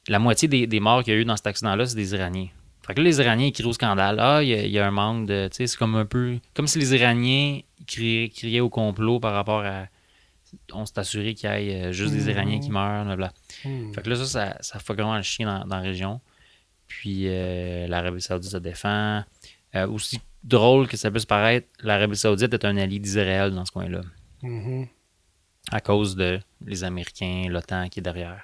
La 0.08 0.20
moitié 0.20 0.48
des, 0.48 0.68
des 0.68 0.80
morts 0.80 1.04
qu'il 1.04 1.13
y 1.13 1.18
a 1.18 1.20
eu 1.20 1.26
dans 1.26 1.38
cet 1.38 1.48
accident-là, 1.48 1.86
c'est 1.86 1.96
des 1.96 2.13
Iraniens. 2.13 2.48
Fait 2.86 2.94
que 2.94 3.00
là, 3.00 3.06
les 3.06 3.20
Iraniens, 3.20 3.46
ils 3.48 3.54
crient 3.54 3.66
au 3.66 3.74
scandale. 3.74 4.18
Ah, 4.20 4.44
il 4.44 4.50
y, 4.50 4.54
a- 4.54 4.66
il 4.66 4.72
y 4.72 4.78
a 4.80 4.86
un 4.86 4.92
manque 4.92 5.28
de. 5.28 5.48
Tu 5.50 5.56
sais, 5.58 5.68
c'est 5.68 5.78
comme 5.78 5.96
un 5.96 6.06
peu. 6.06 6.38
Comme 6.54 6.68
si 6.68 6.80
les 6.80 6.94
Iraniens 6.94 7.62
criaient, 7.88 8.28
criaient 8.30 8.60
au 8.60 8.70
complot 8.70 9.20
par 9.22 9.34
rapport 9.34 9.63
à. 9.63 9.88
On 10.74 10.86
s'est 10.86 11.00
assuré 11.00 11.34
qu'il 11.34 11.50
y 11.50 11.54
ait 11.54 11.86
euh, 11.86 11.92
juste 11.94 12.13
des 12.13 12.30
Iraniens 12.30 12.60
qui 12.60 12.70
meurent, 12.70 13.06
blablabla. 13.06 13.34
Hmm. 13.66 13.94
Fait 13.94 14.02
que 14.04 14.10
là, 14.10 14.16
ça, 14.18 14.26
ça, 14.26 14.58
ça 14.62 14.80
fait 14.80 14.94
vraiment 14.94 15.16
le 15.16 15.24
chien 15.24 15.48
dans, 15.48 15.66
dans 15.66 15.78
la 15.78 15.82
région. 15.82 16.20
Puis 16.88 17.24
euh, 17.28 17.88
l'Arabie 17.88 18.22
Saoudite 18.22 18.52
se 18.52 18.58
défend. 18.58 19.24
Euh, 19.76 19.88
aussi 19.88 20.20
drôle 20.44 20.88
que 20.88 20.98
ça 20.98 21.10
puisse 21.10 21.26
paraître, 21.26 21.68
l'Arabie 21.82 22.16
Saoudite 22.18 22.54
est 22.54 22.66
un 22.66 22.78
allié 22.78 23.00
d'Israël 23.00 23.52
dans 23.52 23.66
ce 23.66 23.72
coin-là. 23.72 24.02
Mhm. 24.44 24.88
À 25.72 25.80
cause 25.80 26.16
de 26.16 26.39
les 26.63 26.84
Américains, 26.84 27.46
l'OTAN 27.50 27.88
qui 27.89 28.00
est 28.00 28.04
derrière. 28.04 28.44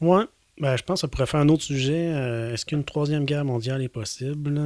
Ouais. 0.00 0.24
Ben, 0.60 0.76
je 0.76 0.82
pense 0.82 0.98
que 0.98 1.00
ça 1.00 1.08
pourrait 1.08 1.26
faire 1.26 1.40
un 1.40 1.48
autre 1.48 1.62
sujet. 1.62 2.12
Euh, 2.12 2.52
Est-ce 2.52 2.66
qu'une 2.66 2.84
troisième 2.84 3.24
guerre 3.24 3.46
mondiale 3.46 3.80
est 3.80 3.88
possible? 3.88 4.60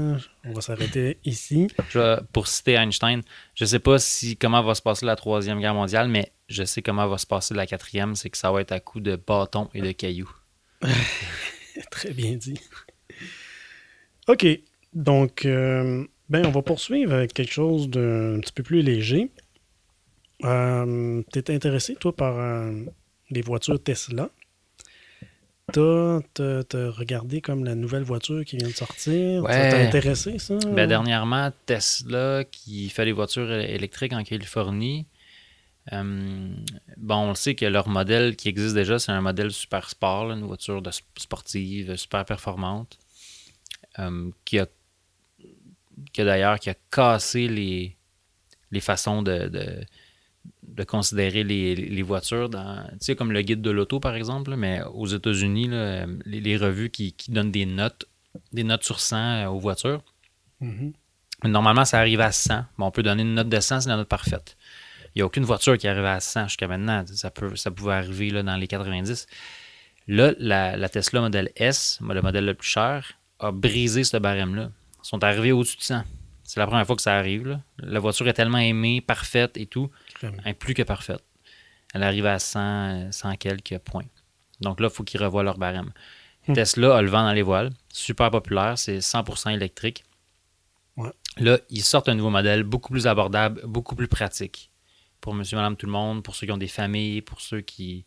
On 0.44 0.52
va 0.52 0.60
s'arrêter 0.60 1.18
ici. 1.24 1.68
Je 1.90 2.20
pour 2.32 2.48
citer 2.48 2.72
Einstein, 2.72 3.22
je 3.54 3.64
sais 3.64 3.78
pas 3.78 4.00
si 4.00 4.36
comment 4.36 4.60
va 4.62 4.74
se 4.74 4.82
passer 4.82 5.06
la 5.06 5.14
troisième 5.14 5.60
guerre 5.60 5.74
mondiale, 5.74 6.08
mais 6.08 6.32
je 6.48 6.64
sais 6.64 6.82
comment 6.82 7.06
va 7.06 7.16
se 7.16 7.26
passer 7.26 7.54
la 7.54 7.66
quatrième, 7.66 8.16
c'est 8.16 8.28
que 8.28 8.36
ça 8.36 8.50
va 8.50 8.60
être 8.60 8.72
à 8.72 8.80
coup 8.80 8.98
de 8.98 9.14
bâtons 9.14 9.70
et 9.72 9.82
de 9.82 9.92
cailloux. 9.92 10.30
Très 11.92 12.12
bien 12.12 12.34
dit. 12.34 12.58
OK. 14.26 14.46
Donc, 14.94 15.44
euh, 15.44 16.04
ben, 16.28 16.44
on 16.44 16.50
va 16.50 16.62
poursuivre 16.62 17.12
avec 17.12 17.34
quelque 17.34 17.52
chose 17.52 17.88
d'un 17.88 18.40
petit 18.40 18.52
peu 18.52 18.64
plus 18.64 18.82
léger. 18.82 19.30
Euh, 20.42 21.22
T'es 21.32 21.54
intéressé, 21.54 21.94
toi, 21.94 22.14
par 22.14 22.38
euh, 22.38 22.72
les 23.30 23.42
voitures 23.42 23.80
Tesla? 23.80 24.30
T'as 25.72 26.20
t'as- 26.34 26.62
t'as 26.64 26.90
regardé 26.90 27.40
comme 27.40 27.64
la 27.64 27.74
nouvelle 27.74 28.02
voiture 28.04 28.44
qui 28.44 28.56
vient 28.56 28.68
de 28.68 28.76
sortir? 28.76 29.42
Ouais. 29.42 29.52
Ça 29.52 29.66
t'a 29.66 29.76
intéressé, 29.78 30.38
ça? 30.38 30.54
Ben, 30.70 30.86
dernièrement, 30.86 31.50
Tesla 31.66 32.44
qui 32.44 32.88
fait 32.90 33.04
des 33.06 33.12
voitures 33.12 33.50
électriques 33.52 34.12
en 34.12 34.22
Californie. 34.22 35.06
euh, 35.92 36.54
bon, 36.96 37.16
on 37.16 37.28
le 37.30 37.34
sait 37.34 37.54
que 37.54 37.66
leur 37.66 37.88
modèle 37.88 38.36
qui 38.36 38.48
existe 38.48 38.74
déjà, 38.74 38.98
c'est 38.98 39.12
un 39.12 39.20
modèle 39.20 39.52
super 39.52 39.90
sport, 39.90 40.26
là, 40.26 40.34
une 40.34 40.44
voiture 40.46 40.82
de 40.82 40.90
sp- 40.90 41.02
sportive, 41.18 41.96
super 41.96 42.24
performante, 42.24 42.98
euh, 43.98 44.30
qui 44.44 44.58
a, 44.58 44.66
qui 46.12 46.20
a 46.20 46.24
d'ailleurs 46.24 46.58
qui 46.58 46.70
a 46.70 46.74
cassé 46.90 47.48
les, 47.48 47.96
les 48.72 48.80
façons 48.80 49.22
de, 49.22 49.48
de, 49.48 49.84
de 50.74 50.84
considérer 50.84 51.44
les, 51.44 51.74
les 51.74 52.02
voitures, 52.02 52.48
dans, 52.48 52.84
tu 52.92 52.96
sais, 53.00 53.16
comme 53.16 53.32
le 53.32 53.42
guide 53.42 53.62
de 53.62 53.70
l'auto, 53.70 54.00
par 54.00 54.14
exemple, 54.16 54.56
mais 54.56 54.82
aux 54.92 55.06
États-Unis, 55.06 55.68
là, 55.68 56.06
les, 56.24 56.40
les 56.40 56.56
revues 56.56 56.90
qui, 56.90 57.12
qui 57.12 57.30
donnent 57.30 57.52
des 57.52 57.66
notes, 57.66 58.06
des 58.52 58.64
notes 58.64 58.82
sur 58.82 58.98
100 58.98 59.16
euh, 59.16 59.46
aux 59.48 59.60
voitures. 59.60 60.02
Mhm. 60.60 60.92
Normalement, 61.44 61.84
ça 61.84 61.98
arrive 62.00 62.20
à 62.20 62.32
100. 62.32 62.64
Bon, 62.78 62.86
on 62.86 62.90
peut 62.90 63.02
donner 63.02 63.22
une 63.22 63.34
note 63.34 63.48
de 63.48 63.60
100, 63.60 63.82
c'est 63.82 63.88
la 63.88 63.96
note 63.96 64.08
parfaite. 64.08 64.56
Il 65.14 65.18
n'y 65.18 65.22
a 65.22 65.26
aucune 65.26 65.44
voiture 65.44 65.78
qui 65.78 65.86
arrive 65.86 66.04
à 66.04 66.18
100 66.18 66.48
jusqu'à 66.48 66.66
maintenant. 66.66 67.04
Ça, 67.06 67.30
peut, 67.30 67.54
ça 67.54 67.70
pouvait 67.70 67.92
arriver 67.92 68.30
là, 68.30 68.42
dans 68.42 68.56
les 68.56 68.66
90. 68.66 69.26
Là, 70.08 70.32
la, 70.38 70.76
la 70.76 70.88
Tesla 70.88 71.20
Model 71.20 71.50
S, 71.56 72.00
le 72.02 72.20
modèle 72.20 72.46
le 72.46 72.54
plus 72.54 72.68
cher, 72.68 73.12
a 73.38 73.52
brisé 73.52 74.02
ce 74.02 74.16
barème-là. 74.16 74.70
Ils 75.04 75.06
sont 75.06 75.22
arrivés 75.22 75.52
au-dessus 75.52 75.76
de 75.76 75.82
100. 75.82 76.02
C'est 76.42 76.60
la 76.60 76.66
première 76.66 76.86
fois 76.86 76.96
que 76.96 77.02
ça 77.02 77.16
arrive. 77.16 77.46
là. 77.46 77.60
La 77.78 78.00
voiture 78.00 78.26
est 78.28 78.32
tellement 78.34 78.58
aimée, 78.58 79.00
parfaite 79.00 79.56
et 79.56 79.66
tout, 79.66 79.90
Elle 80.44 80.50
est 80.50 80.54
plus 80.54 80.74
que 80.74 80.82
parfaite. 80.82 81.22
Elle 81.92 82.02
arrive 82.02 82.26
à 82.26 82.38
100, 82.38 83.12
100 83.12 83.36
quelques 83.36 83.78
points. 83.78 84.04
Donc 84.60 84.80
là, 84.80 84.88
il 84.90 84.94
faut 84.94 85.04
qu'ils 85.04 85.22
revoient 85.22 85.42
leur 85.42 85.58
barème. 85.58 85.92
Hmm. 86.48 86.54
Tesla 86.54 86.96
a 86.96 87.02
le 87.02 87.08
vent 87.08 87.22
dans 87.22 87.32
les 87.32 87.42
voiles. 87.42 87.70
Super 87.92 88.30
populaire. 88.30 88.78
C'est 88.78 88.98
100% 88.98 89.54
électrique. 89.54 90.04
Ouais. 90.96 91.10
Là, 91.38 91.58
ils 91.70 91.82
sortent 91.82 92.08
un 92.08 92.14
nouveau 92.14 92.30
modèle 92.30 92.62
beaucoup 92.62 92.92
plus 92.92 93.06
abordable, 93.06 93.60
beaucoup 93.64 93.96
plus 93.96 94.08
pratique. 94.08 94.70
Pour 95.20 95.34
monsieur, 95.34 95.56
madame, 95.56 95.76
tout 95.76 95.86
le 95.86 95.92
monde, 95.92 96.22
pour 96.22 96.34
ceux 96.34 96.46
qui 96.46 96.52
ont 96.52 96.58
des 96.58 96.68
familles, 96.68 97.22
pour 97.22 97.40
ceux 97.40 97.60
qui 97.60 98.04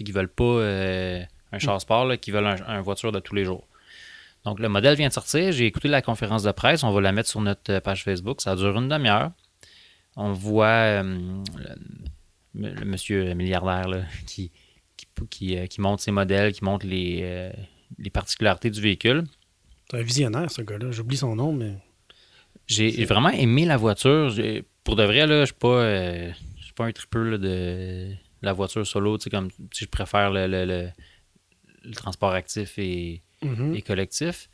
ne 0.00 0.12
veulent 0.12 0.28
pas 0.28 0.44
euh, 0.44 1.22
un 1.52 1.58
char 1.58 1.80
sport, 1.80 2.04
là, 2.04 2.16
qui 2.16 2.30
veulent 2.30 2.46
un, 2.46 2.56
un 2.66 2.80
voiture 2.80 3.12
de 3.12 3.20
tous 3.20 3.34
les 3.34 3.44
jours. 3.44 3.66
Donc, 4.44 4.58
le 4.58 4.68
modèle 4.68 4.96
vient 4.96 5.08
de 5.08 5.12
sortir. 5.12 5.52
J'ai 5.52 5.66
écouté 5.66 5.88
la 5.88 6.02
conférence 6.02 6.42
de 6.42 6.50
presse. 6.50 6.82
On 6.82 6.90
va 6.90 7.00
la 7.00 7.12
mettre 7.12 7.28
sur 7.28 7.40
notre 7.40 7.72
euh, 7.72 7.80
page 7.80 8.04
Facebook. 8.04 8.40
Ça 8.40 8.56
dure 8.56 8.76
une 8.76 8.88
demi-heure. 8.88 9.30
On 10.16 10.32
voit 10.32 10.66
euh, 11.02 11.42
le, 12.54 12.70
le 12.70 12.84
monsieur 12.84 13.34
milliardaire 13.34 13.88
là, 13.88 14.02
qui, 14.26 14.50
qui, 14.96 15.06
qui, 15.30 15.56
euh, 15.56 15.66
qui 15.66 15.80
ses 15.98 16.10
modèles, 16.10 16.52
qui 16.52 16.64
montre 16.64 16.86
les, 16.86 17.20
euh, 17.22 17.52
les 17.98 18.10
particularités 18.10 18.70
du 18.70 18.80
véhicule. 18.80 19.24
C'est 19.90 19.98
un 19.98 20.02
visionnaire, 20.02 20.50
ce 20.50 20.62
gars-là. 20.62 20.90
J'oublie 20.90 21.16
son 21.16 21.34
nom, 21.36 21.52
mais. 21.52 21.74
J'ai 22.66 23.04
vraiment 23.04 23.30
aimé 23.30 23.64
la 23.66 23.76
voiture. 23.76 24.32
Pour 24.84 24.96
de 24.96 25.02
vrai, 25.04 25.26
là, 25.26 25.40
je 25.40 25.46
suis 25.46 25.54
pas, 25.54 26.34
pas 26.76 26.86
un 26.86 26.92
tripeux 26.92 27.30
là, 27.30 27.38
de 27.38 28.14
la 28.40 28.52
voiture 28.52 28.86
solo. 28.86 29.18
Comme 29.30 29.48
je 29.74 29.84
préfère 29.86 30.30
le, 30.30 30.46
le- 30.46 30.64
le- 30.64 31.92
transport 31.92 32.32
actif 32.32 32.78
et, 32.78 33.22
Mhm. 33.42 33.74
et 33.74 33.82
collectif. 33.82 34.48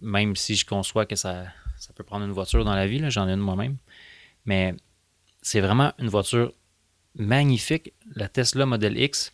Même 0.00 0.34
si 0.36 0.54
je 0.56 0.64
conçois 0.64 1.04
que 1.06 1.16
ça, 1.16 1.44
ça 1.76 1.92
peut 1.92 2.02
prendre 2.04 2.24
une 2.24 2.32
voiture 2.32 2.64
dans 2.64 2.74
la 2.74 2.86
vie, 2.86 3.02
j'en 3.10 3.28
ai 3.28 3.32
une 3.32 3.40
moi-même. 3.40 3.76
Mais 4.46 4.74
c'est 5.42 5.60
vraiment 5.60 5.92
une 5.98 6.08
voiture 6.08 6.52
magnifique, 7.14 7.92
la 8.14 8.28
Tesla 8.28 8.64
Model 8.64 8.98
X. 8.98 9.32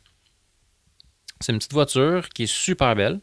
C'est 1.40 1.52
une 1.52 1.58
petite 1.58 1.72
voiture 1.72 2.28
qui 2.30 2.44
est 2.44 2.52
super 2.52 2.96
belle, 2.96 3.20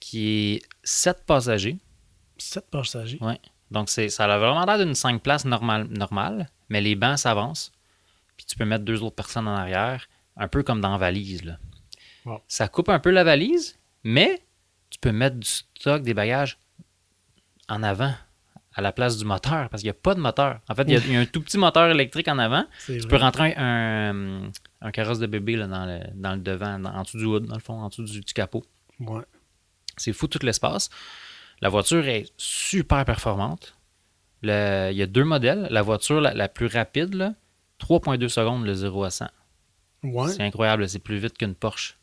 qui 0.00 0.28
est 0.28 0.62
7 0.84 1.24
passagers. 1.26 1.78
Sept 2.38 2.70
passagers. 2.70 3.18
Ouais. 3.20 3.38
Donc, 3.70 3.90
c'est, 3.90 4.08
ça 4.08 4.24
a 4.24 4.38
vraiment 4.38 4.64
l'air 4.64 4.78
d'une 4.78 4.94
5 4.94 5.22
places 5.22 5.44
normale, 5.44 5.86
normale, 5.88 6.48
mais 6.68 6.80
les 6.80 6.94
bancs 6.94 7.18
s'avancent. 7.18 7.72
Puis 8.36 8.46
tu 8.46 8.56
peux 8.56 8.64
mettre 8.64 8.84
deux 8.84 9.02
autres 9.02 9.16
personnes 9.16 9.48
en 9.48 9.54
arrière, 9.54 10.08
un 10.36 10.48
peu 10.48 10.62
comme 10.62 10.80
dans 10.80 10.92
la 10.92 10.98
valise. 10.98 11.44
Là. 11.44 11.58
Wow. 12.24 12.40
Ça 12.48 12.68
coupe 12.68 12.88
un 12.88 12.98
peu 12.98 13.10
la 13.10 13.24
valise, 13.24 13.78
mais 14.02 14.42
tu 14.90 14.98
peux 14.98 15.12
mettre 15.12 15.36
du 15.36 15.48
stock, 15.48 16.02
des 16.02 16.14
bagages 16.14 16.58
en 17.68 17.82
avant, 17.82 18.14
à 18.74 18.80
la 18.82 18.92
place 18.92 19.16
du 19.18 19.24
moteur, 19.24 19.68
parce 19.68 19.82
qu'il 19.82 19.86
n'y 19.88 19.96
a 19.96 20.00
pas 20.00 20.14
de 20.14 20.20
moteur. 20.20 20.58
En 20.68 20.74
fait, 20.74 20.82
il 20.84 20.94
y, 20.94 20.96
a, 20.96 21.00
il 21.06 21.12
y 21.12 21.16
a 21.16 21.20
un 21.20 21.26
tout 21.26 21.40
petit 21.40 21.58
moteur 21.58 21.88
électrique 21.90 22.28
en 22.28 22.38
avant. 22.38 22.64
Tu 22.86 22.98
vrai. 22.98 23.08
peux 23.08 23.16
rentrer 23.16 23.54
un, 23.56 24.50
un, 24.80 24.90
carrosse 24.90 25.18
de 25.20 25.26
bébé 25.26 25.56
là, 25.56 25.66
dans, 25.66 25.86
le, 25.86 26.00
dans 26.14 26.32
le 26.34 26.40
devant, 26.40 26.78
dans- 26.78 26.90
en 26.92 27.02
dessous 27.02 27.18
du 27.18 27.24
hood, 27.24 27.46
dans 27.46 27.54
le 27.54 27.60
fond, 27.60 27.74
en 27.74 27.88
dessous 27.88 28.04
du, 28.04 28.20
du 28.20 28.32
capot. 28.32 28.64
Ouais. 29.00 29.22
C'est 29.96 30.12
fou 30.12 30.26
tout 30.26 30.40
l'espace. 30.44 30.90
La 31.60 31.68
voiture 31.68 32.06
est 32.08 32.26
super 32.36 33.04
performante. 33.04 33.76
Le- 34.42 34.90
il 34.90 34.96
y 34.96 35.02
a 35.02 35.06
deux 35.06 35.24
modèles. 35.24 35.68
La 35.70 35.82
voiture 35.82 36.20
la, 36.20 36.34
la 36.34 36.48
plus 36.48 36.66
rapide, 36.66 37.14
là, 37.14 37.34
3,2 37.80 38.28
secondes 38.28 38.64
le 38.66 38.74
0 38.74 39.04
à 39.04 39.10
100. 39.10 39.26
Ouais. 40.02 40.28
C'est 40.32 40.42
incroyable, 40.42 40.88
c'est 40.88 40.98
plus 40.98 41.16
vite 41.18 41.38
qu'une 41.38 41.54
Porsche. 41.54 41.96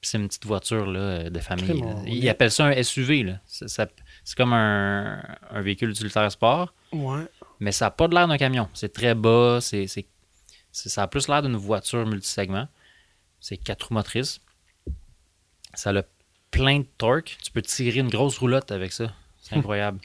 C'est 0.00 0.18
une 0.18 0.26
petite 0.26 0.46
voiture 0.46 0.86
là, 0.86 1.30
de 1.30 1.38
famille. 1.40 1.64
Crème, 1.64 1.80
là. 1.84 1.94
on 1.96 2.04
Ils 2.06 2.24
est- 2.26 2.28
appellent 2.28 2.50
ça 2.50 2.66
un 2.66 2.82
SUV. 2.82 3.22
là. 3.24 3.40
Ça- 3.46 3.88
c'est 4.24 4.36
comme 4.36 4.52
un, 4.52 5.22
un 5.50 5.60
véhicule 5.62 5.90
utilitaire 5.90 6.30
sport, 6.30 6.72
Ouais. 6.92 7.24
mais 7.60 7.72
ça 7.72 7.86
n'a 7.86 7.90
pas 7.90 8.08
de 8.08 8.14
l'air 8.14 8.28
d'un 8.28 8.38
camion. 8.38 8.68
C'est 8.74 8.92
très 8.92 9.14
bas. 9.14 9.58
c'est 9.60 9.86
c'est- 9.86 10.06
c'est- 10.72 10.88
ça 10.88 11.02
a 11.02 11.06
plus 11.08 11.28
l'air 11.28 11.42
d'une 11.42 11.56
voiture 11.56 12.06
multisegment. 12.06 12.68
C'est 13.40 13.56
quatre 13.56 13.88
roues 13.88 13.94
motrices. 13.94 14.40
Ça 15.74 15.90
a 15.90 16.02
plein 16.50 16.80
de 16.80 16.86
torque. 16.98 17.36
Tu 17.42 17.50
peux 17.50 17.62
tirer 17.62 18.00
une 18.00 18.08
grosse 18.10 18.38
roulotte 18.38 18.70
avec 18.72 18.92
ça. 18.92 19.12
C'est 19.40 19.56
incroyable. 19.56 20.00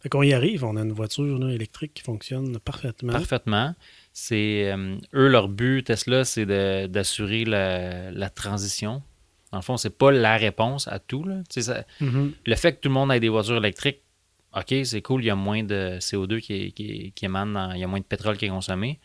Fait 0.00 0.08
qu'on 0.08 0.22
y 0.22 0.32
arrive, 0.32 0.64
on 0.64 0.76
a 0.76 0.80
une 0.82 0.92
voiture 0.92 1.38
là, 1.38 1.50
électrique 1.52 1.92
qui 1.94 2.02
fonctionne 2.02 2.58
parfaitement. 2.58 3.12
Parfaitement. 3.12 3.74
C'est 4.14 4.72
euh, 4.72 4.96
eux 5.14 5.28
leur 5.28 5.48
but 5.48 5.84
Tesla, 5.84 6.24
c'est 6.24 6.46
de- 6.46 6.86
d'assurer 6.86 7.44
la, 7.44 8.10
la 8.10 8.30
transition. 8.30 9.02
Dans 9.52 9.58
le 9.58 9.62
fond, 9.62 9.76
c'est 9.76 9.96
pas 9.96 10.10
la 10.12 10.36
réponse 10.36 10.86
à 10.88 10.98
tout. 10.98 11.24
là. 11.24 11.42
Mhm. 12.00 12.32
le 12.46 12.54
fait 12.56 12.74
que 12.74 12.80
tout 12.80 12.88
le 12.88 12.94
monde 12.94 13.10
ait 13.12 13.20
des 13.20 13.28
voitures 13.28 13.56
électriques, 13.56 14.00
ok, 14.56 14.74
c'est 14.84 15.02
cool. 15.02 15.22
Il 15.22 15.26
y 15.26 15.30
a 15.30 15.34
moins 15.36 15.62
de 15.64 15.98
CO2 16.00 16.38
qui, 16.40 16.72
qui, 16.72 17.12
qui 17.14 17.24
émane, 17.24 17.52
dans- 17.54 17.72
il 17.72 17.80
y 17.80 17.84
a 17.84 17.86
moins 17.88 17.98
de 18.00 18.04
pétrole 18.04 18.36
qui 18.36 18.44
est 18.46 18.48
consommé. 18.50 19.00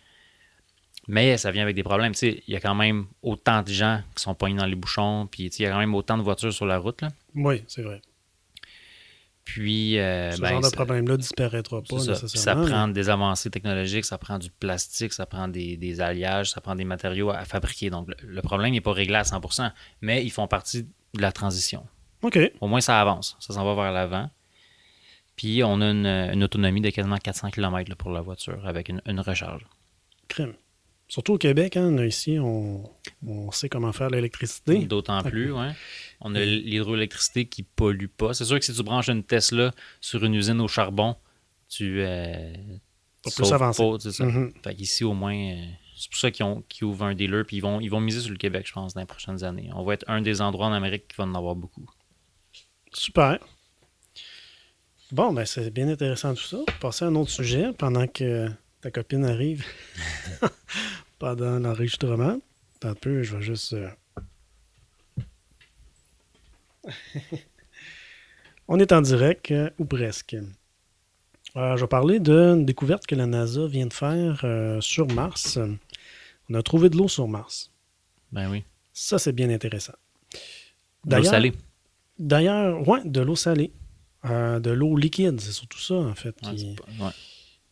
Mais 1.08 1.38
ça 1.38 1.52
vient 1.52 1.62
avec 1.64 1.76
des 1.76 1.84
problèmes. 1.84 2.14
Il 2.22 2.42
y 2.48 2.56
a 2.56 2.60
quand 2.60 2.74
même 2.74 3.06
autant 3.22 3.62
de 3.62 3.70
gens 3.70 4.02
qui 4.16 4.24
sont 4.24 4.34
pognés 4.34 4.58
dans 4.58 4.66
les 4.66 4.76
bouchons, 4.76 5.28
puis 5.30 5.44
il 5.46 5.62
y 5.62 5.66
a 5.68 5.70
quand 5.72 5.78
même 5.78 5.94
autant 5.94 6.18
de 6.18 6.24
voitures 6.24 6.52
sur 6.54 6.66
la 6.66 6.80
route. 6.80 7.02
là. 7.02 7.10
Oui, 7.36 7.64
c'est 7.68 7.84
vrai. 7.84 8.02
Puis, 9.46 10.00
euh, 10.00 10.32
Ce 10.32 10.42
ben, 10.42 10.50
genre 10.50 10.62
de 10.62 10.76
problème-là 10.76 11.18
disparaîtra 11.18 11.82
pas 11.82 12.00
ça. 12.00 12.12
Puis 12.14 12.16
ça 12.16 12.22
nécessairement. 12.24 12.66
prend 12.66 12.88
des 12.88 13.10
avancées 13.10 13.52
technologiques, 13.52 14.04
ça 14.04 14.18
prend 14.18 14.40
du 14.40 14.50
plastique, 14.50 15.14
ça 15.14 15.28
prend 15.28 15.48
des, 15.48 15.78
des 15.78 16.02
alliages, 16.02 16.52
ça 16.52 16.62
prend 16.62 16.76
des 16.76 16.84
matériaux 16.84 17.30
à 17.30 17.46
fabriquer. 17.46 17.92
Donc, 17.92 18.08
le, 18.10 18.16
le 18.28 18.42
problème 18.42 18.72
n'est 18.74 18.82
pas 18.82 18.92
réglé 18.92 19.16
à 19.16 19.22
100%, 19.22 19.72
mais 20.02 20.26
ils 20.26 20.32
font 20.32 20.48
partie 20.48 20.84
de 20.84 21.22
la 21.22 21.32
transition. 21.32 21.86
OK. 22.24 22.40
Au 22.60 22.68
moins, 22.68 22.82
ça 22.82 23.00
avance. 23.00 23.38
Ça 23.40 23.54
s'en 23.54 23.64
va 23.64 23.76
vers 23.76 23.92
l'avant. 23.92 24.30
Puis, 25.36 25.64
on 25.64 25.80
a 25.80 25.92
une, 25.92 26.08
une 26.08 26.44
autonomie 26.44 26.82
de 26.82 26.90
quasiment 26.90 27.18
400 27.18 27.52
km 27.52 27.90
là, 27.90 27.96
pour 27.96 28.10
la 28.12 28.22
voiture 28.22 28.66
avec 28.66 28.90
une, 28.90 29.02
une 29.06 29.20
recharge. 29.20 29.66
Crème. 30.28 30.54
Surtout 31.08 31.34
au 31.34 31.38
Québec, 31.38 31.78
hein, 31.78 32.04
ici, 32.04 32.40
on, 32.40 32.84
on 33.26 33.52
sait 33.52 33.70
comment 33.70 33.92
faire 33.94 34.10
l'électricité. 34.10 34.86
D'autant 34.86 35.22
plus, 35.22 35.52
ouais. 35.52 35.72
On 36.20 36.34
a 36.34 36.40
l'hydroélectricité 36.44 37.46
qui 37.46 37.62
pollue 37.64 38.08
pas. 38.08 38.34
C'est 38.34 38.46
sûr 38.46 38.58
que 38.60 38.66
si 38.66 38.74
tu 38.74 38.82
branches 38.84 39.10
une 39.10 39.24
Tesla 39.24 39.72
sur 40.02 40.24
une 40.26 40.34
usine 40.34 40.60
au 40.62 40.68
charbon, 40.68 41.16
tu. 41.70 42.02
Euh, 42.02 42.54
Pas 43.24 43.30
tu 43.30 43.36
plus 43.36 43.54
avancé. 43.54 43.84
pas, 43.84 43.98
c'est 44.00 44.12
ça. 44.14 44.26
Mhm. 44.26 44.52
Fait 44.64 44.74
qu'ici, 44.76 45.04
au 45.04 45.14
moins, 45.14 45.36
euh, 45.36 45.64
c'est 45.96 46.10
pour 46.10 46.20
ça 46.20 46.32
qu'ils 46.32 46.44
ont- 46.46 46.64
qu'ils 46.68 46.86
ouvrent 46.86 47.06
un 47.06 47.14
dealer, 47.14 47.46
puis 47.46 47.58
ils 47.58 47.62
vont, 47.62 47.80
ils 47.80 47.90
vont 47.90 48.00
miser 48.02 48.20
sur 48.22 48.32
le 48.32 48.38
Québec, 48.38 48.66
je 48.68 48.74
pense, 48.74 48.96
dans 48.96 49.02
les 49.02 49.08
prochaines 49.08 49.44
années. 49.44 49.70
On 49.76 49.84
va 49.84 49.94
être 49.94 50.06
un 50.08 50.22
des 50.22 50.42
endroits 50.42 50.66
en 50.68 50.74
Amérique 50.74 51.08
qui 51.08 51.16
va 51.18 51.26
en 51.26 51.36
avoir 51.36 51.56
beaucoup. 51.56 51.86
Super. 52.94 53.38
Bon, 55.12 55.32
ben 55.34 55.46
c'est 55.46 55.70
bien 55.70 55.88
intéressant 55.88 56.34
tout 56.34 56.42
ça. 56.44 56.58
Passer 56.80 57.06
à 57.06 57.10
un 57.10 57.16
autre 57.16 57.30
sujet 57.30 57.72
pendant 57.78 58.08
que 58.08 58.50
ta 58.86 58.92
copine 58.92 59.26
arrive 59.26 59.66
pendant 61.20 61.58
l'enregistrement. 61.58 62.40
Un 62.84 62.94
peu, 62.94 63.24
je 63.24 63.36
vais 63.36 63.42
juste. 63.42 63.74
euh, 63.74 63.90
On 68.68 68.78
est 68.78 68.92
en 68.92 69.02
direct, 69.02 69.50
euh, 69.50 69.72
ou 69.80 69.86
presque. 69.86 70.36
Euh, 70.36 71.76
je 71.76 71.82
vais 71.82 71.88
parler 71.88 72.20
d'une 72.20 72.64
découverte 72.64 73.08
que 73.08 73.16
la 73.16 73.26
NASA 73.26 73.66
vient 73.66 73.88
de 73.88 73.94
faire 73.94 74.42
euh, 74.44 74.80
sur 74.82 75.08
Mars. 75.08 75.58
On 76.48 76.54
a 76.54 76.62
trouvé 76.62 76.92
de 76.92 76.98
l'eau 76.98 77.08
sur 77.08 77.28
Mars. 77.28 77.72
Ben 78.32 78.52
oui. 78.52 78.64
Ça, 78.94 79.18
c'est 79.18 79.34
bien 79.34 79.50
intéressant. 79.50 79.96
De 81.06 81.16
l'eau 81.16 81.24
salée. 81.24 81.54
D'ailleurs, 82.20 82.88
ouais, 82.88 83.02
de 83.04 83.22
l'eau 83.22 83.36
salée. 83.36 83.72
De 84.24 84.70
l'eau 84.70 84.96
liquide, 84.96 85.42
c'est 85.42 85.54
surtout 85.54 85.80
ça, 85.80 85.96
en 85.96 86.14
fait. 86.14 86.36
Ouais, 86.46 86.54
qui-. 86.56 86.76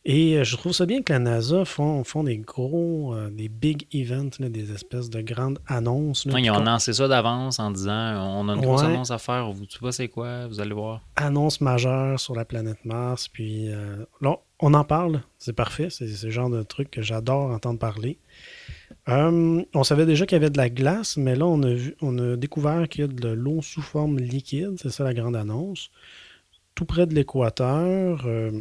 Et 0.06 0.36
euh, 0.38 0.44
je 0.44 0.58
trouve 0.58 0.74
ça 0.74 0.86
bien 0.86 1.02
que 1.02 1.14
la 1.14 1.20
NASA 1.20 1.64
font, 1.64 2.04
font 2.04 2.26
des 2.26 2.38
gros, 2.38 3.14
euh, 3.16 3.30
des 3.30 3.48
big 3.48 3.88
events, 3.94 4.32
là, 4.40 4.50
des 4.50 4.74
espèces 4.74 5.10
de 5.10 5.22
grandes 5.22 5.60
annonces. 5.66 6.26
là, 6.26 6.34
puis 6.34 6.44
ils 6.44 6.52
ont 6.52 6.56
annoncé 6.56 6.92
ça 6.92 7.08
d'avance 7.08 7.58
en 7.60 7.72
disant 7.72 7.94
on 8.38 8.50
a 8.50 8.54
une 8.56 8.62
grosse 8.62 8.82
Ouais. 8.82 8.88
annonce 8.88 9.12
à 9.12 9.18
faire, 9.18 9.50
vous 9.52 9.64
savez 9.70 9.80
pas 9.82 9.92
c'est 9.94 10.10
quoi, 10.10 10.48
vous 10.48 10.60
allez 10.60 10.74
voir. 10.74 11.00
annonce 11.16 11.62
majeure 11.62 12.20
sur 12.20 12.36
la 12.36 12.44
planète 12.44 12.84
Mars. 12.84 13.30
Puis 13.30 13.70
euh, 13.72 14.04
là, 14.20 14.36
on 14.60 14.74
en 14.74 14.84
parle. 14.84 15.22
C'est 15.40 15.54
parfait. 15.54 15.88
C'est 15.90 16.06
le 16.24 16.30
genre 16.32 16.50
de 16.50 16.64
truc 16.64 16.92
que 16.92 17.02
j'adore 17.02 17.52
entendre 17.52 17.80
parler. 17.80 18.18
Euh, 19.08 19.64
on 19.74 19.84
savait 19.84 20.06
déjà 20.06 20.26
qu'il 20.26 20.36
y 20.36 20.42
avait 20.42 20.50
de 20.50 20.58
la 20.58 20.70
glace, 20.70 21.16
mais 21.18 21.36
là, 21.36 21.46
on 21.46 21.62
a, 21.64 21.74
vu, 21.74 21.96
on 22.02 22.18
a 22.20 22.36
découvert 22.36 22.88
qu'il 22.90 23.02
y 23.02 23.04
a 23.06 23.08
de 23.08 23.30
l'eau 23.30 23.62
sous 23.62 23.82
forme 23.82 24.18
liquide. 24.20 24.76
C'est 24.82 24.90
ça 24.92 25.04
la 25.06 25.14
grande 25.14 25.36
annonce. 25.38 25.92
Tout 26.76 26.86
près 26.86 27.06
de 27.08 27.14
l'équateur. 27.14 28.24
euh, 28.26 28.52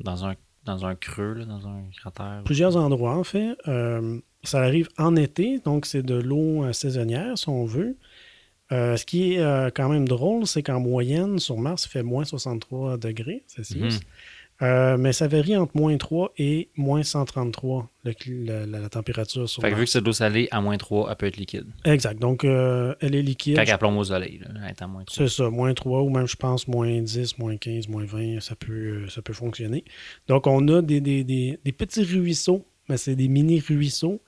Dans 0.00 0.24
un, 0.24 0.34
dans 0.64 0.86
un 0.86 0.94
creux, 0.94 1.34
là, 1.34 1.44
dans 1.44 1.66
un 1.66 1.82
cratère. 1.96 2.42
plusieurs 2.44 2.76
endroits, 2.76 3.16
en 3.16 3.24
fait. 3.24 3.56
Euh, 3.68 4.20
ça 4.42 4.60
arrive 4.60 4.88
en 4.98 5.16
été, 5.16 5.58
donc 5.60 5.86
c'est 5.86 6.02
de 6.02 6.14
l'eau 6.14 6.64
euh, 6.64 6.72
saisonnière, 6.72 7.36
si 7.38 7.48
on 7.48 7.64
veut. 7.64 7.96
Euh, 8.72 8.96
ce 8.96 9.04
qui 9.04 9.34
est 9.34 9.40
euh, 9.40 9.70
quand 9.74 9.88
même 9.88 10.08
drôle, 10.08 10.46
c'est 10.46 10.62
qu'en 10.62 10.80
moyenne, 10.80 11.38
sur 11.38 11.58
Mars, 11.58 11.84
il 11.86 11.90
fait 11.90 12.02
moins 12.02 12.24
63 12.24 12.96
degrés 12.96 13.44
Celsius. 13.46 14.00
Euh, 14.64 14.96
mais 14.96 15.12
ça 15.12 15.28
varie 15.28 15.56
entre 15.56 15.76
moins 15.76 15.96
3 15.96 16.32
et 16.38 16.68
moins 16.76 17.02
133, 17.02 17.90
le 18.04 18.12
cl- 18.12 18.64
la, 18.70 18.88
température 18.88 19.48
sur 19.48 19.60
Fait 19.62 19.70
que 19.70 19.74
vu 19.76 19.84
que 19.84 19.90
c'est 19.90 20.00
de 20.00 20.06
l'eau 20.06 20.12
salée, 20.12 20.48
à 20.50 20.60
moins 20.60 20.76
3, 20.78 21.10
elle 21.10 21.16
peut 21.16 21.26
être 21.26 21.36
liquide. 21.36 21.66
Exact. 21.84 22.18
Donc, 22.18 22.44
euh, 22.44 22.94
elle 23.00 23.14
est 23.14 23.22
liquide. 23.22 23.56
Quand 23.56 23.64
elle 23.66 23.78
plombe 23.78 23.98
au 23.98 24.04
soleil, 24.04 24.38
là, 24.38 24.48
elle 24.64 24.70
est 24.70 24.82
à 24.82 24.86
moins 24.86 25.04
3. 25.04 25.14
C'est 25.16 25.28
ça, 25.28 25.50
moins 25.50 25.74
3 25.74 26.02
ou 26.02 26.08
même, 26.10 26.26
je 26.26 26.36
pense, 26.36 26.66
moins 26.66 27.00
10, 27.02 27.36
moins 27.38 27.56
15, 27.56 27.88
moins 27.88 28.04
20, 28.04 28.40
ça 28.40 28.54
peut, 28.56 28.72
euh, 29.04 29.08
ça 29.08 29.20
peut 29.22 29.32
fonctionner. 29.34 29.84
Donc, 30.28 30.46
on 30.46 30.66
a 30.68 30.80
des, 30.82 31.00
des- 31.00 31.24
des- 31.24 31.58
des 31.64 31.72
petits 31.72 32.02
ruisseaux, 32.04 32.64
mais 32.88 32.96
c'est 32.96 33.16
des 33.16 33.28
mini-ruisseaux 33.28 34.20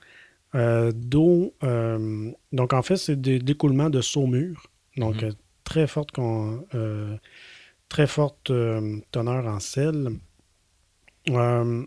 euh, 0.55 0.91
d'eau. 0.95 1.53
donc, 2.53 2.73
en 2.73 2.81
fait, 2.81 2.97
c'est 2.97 3.19
des 3.19 3.39
l'écoulement 3.39 3.89
de 3.89 4.01
saumure. 4.01 4.61
Donc, 4.97 5.21
Mhm. 5.21 5.29
euh, 5.29 5.33
très 5.63 5.87
forte, 5.87 6.11
très 7.89 8.07
forte 8.07 8.51
euh, 8.51 8.97
teneur 9.11 9.45
en 9.47 9.59
sel. 9.59 10.09
Euh, 11.29 11.85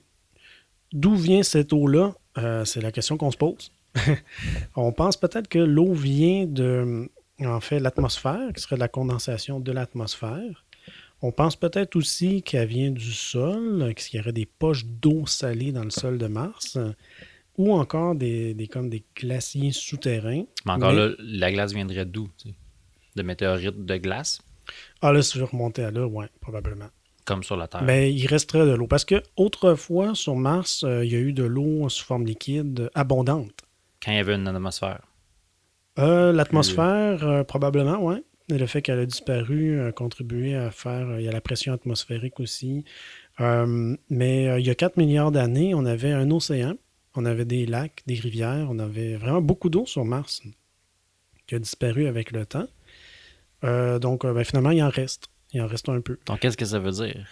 D'où 0.93 1.15
vient 1.15 1.43
cette 1.45 1.73
eau-là? 1.73 2.15
Euh, 2.39 2.65
c'est 2.65 2.81
la 2.81 2.91
question 2.93 3.17
qu'on 3.17 3.31
se 3.31 3.37
pose. 3.37 3.71
on 4.77 4.93
pense 4.93 5.17
peut-être 5.17 5.49
que 5.49 5.59
l'eau 5.59 5.93
vient 5.93 6.47
de, 6.47 7.09
en 7.45 7.61
fait, 7.61 7.79
l'atmosphère, 7.79 8.53
qui 8.55 8.61
serait 8.63 8.77
de 8.77 8.81
la 8.81 8.89
condensation 8.89 9.61
de 9.61 9.71
l'atmosphère. 9.73 10.65
On 11.23 11.33
pense 11.33 11.55
peut-être 11.55 11.97
aussi 11.97 12.43
qu'elle 12.43 12.67
vient 12.69 12.91
du 12.91 13.13
sol, 13.13 13.95
qu'il 13.95 14.19
y 14.19 14.21
aurait 14.21 14.33
des 14.33 14.47
poches 14.47 14.85
d'eau 14.87 15.27
salée 15.27 15.71
dans 15.71 15.85
le 15.85 15.91
sol 15.91 16.19
de 16.19 16.27
Mars, 16.27 16.79
ou 17.59 17.73
encore 17.73 18.15
des, 18.15 18.55
des- 18.55 18.69
comme 18.69 18.89
des 18.89 19.05
glaciers 19.15 19.71
souterrains. 19.73 20.45
Mais 20.67 20.73
encore 20.73 20.93
Mais- 20.93 21.09
là, 21.09 21.15
la 21.19 21.53
glace 21.53 21.73
viendrait 21.73 22.07
d'où? 22.07 22.29
tu 22.39 22.49
sais? 22.49 22.55
De 23.17 23.23
météorites 23.23 23.85
de 23.85 23.97
glace, 23.97 24.41
Ah 25.03 25.13
là, 25.13 25.21
si 25.23 25.39
je 25.39 25.45
remonter 25.45 25.85
à 25.85 25.91
là, 25.91 26.07
oui, 26.07 26.27
probablement. 26.41 26.89
Comme 27.31 27.45
sur 27.45 27.57
la 27.57 27.69
Terre. 27.69 27.83
Mais 27.83 28.13
il 28.13 28.27
resterait 28.27 28.67
de 28.67 28.73
l'eau. 28.73 28.89
Parce 28.89 29.05
que 29.05 29.23
autrefois, 29.37 30.17
sur 30.17 30.35
Mars, 30.35 30.83
euh, 30.83 31.05
il 31.05 31.13
y 31.13 31.15
a 31.15 31.21
eu 31.21 31.33
de 31.33 31.45
l'eau 31.45 31.89
sous 31.89 32.05
forme 32.05 32.27
liquide 32.27 32.91
abondante. 32.95 33.55
Quand 34.03 34.11
il 34.11 34.17
y 34.17 34.19
avait 34.19 34.35
une 34.35 34.49
atmosphère. 34.49 35.03
Euh, 36.01 36.33
L'atmosphère, 36.33 37.25
euh, 37.25 37.45
probablement, 37.45 37.99
oui. 38.01 38.17
Le 38.49 38.67
fait 38.67 38.83
qu'elle 38.83 38.99
a 38.99 39.07
disparu 39.07 39.81
a 39.81 39.93
contribué 39.93 40.57
à 40.57 40.73
faire. 40.73 41.21
Il 41.21 41.25
y 41.25 41.29
a 41.29 41.33
la 41.33 41.41
pression 41.41 41.73
atmosphérique 41.73 42.41
aussi. 42.41 42.85
Mais 43.39 44.61
il 44.61 44.67
y 44.67 44.71
a 44.71 44.75
4 44.75 44.97
milliards 44.97 45.31
d'années, 45.31 45.73
on 45.73 45.87
avait 45.87 46.11
un 46.11 46.31
océan, 46.33 46.75
on 47.15 47.25
avait 47.25 47.45
des 47.45 47.65
lacs, 47.65 48.03
des 48.07 48.17
rivières, 48.17 48.67
on 48.69 48.81
avait 48.81 49.15
vraiment 49.15 49.41
beaucoup 49.41 49.71
d'eau 49.71 49.87
sur 49.87 50.05
Mars 50.05 50.43
qui 51.47 51.55
a 51.55 51.59
disparu 51.61 52.07
avec 52.09 52.33
le 52.33 52.45
temps. 52.45 52.67
Donc, 53.63 54.27
ben, 54.27 54.43
finalement, 54.43 54.73
il 54.73 54.83
en 54.83 54.91
reste. 54.91 55.29
Il 55.53 55.61
en 55.63 55.67
reste 55.67 55.89
un 55.89 56.01
peu. 56.01 56.19
Donc, 56.27 56.41
qu'est-ce 56.41 56.57
que 56.57 56.65
ça 56.65 56.79
veut 56.79 56.93
dire? 56.93 57.27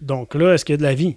Donc 0.00 0.34
là, 0.34 0.54
est-ce 0.54 0.64
qu'il 0.64 0.72
y 0.72 0.74
a 0.74 0.78
de 0.78 0.82
la 0.82 0.94
vie? 0.94 1.16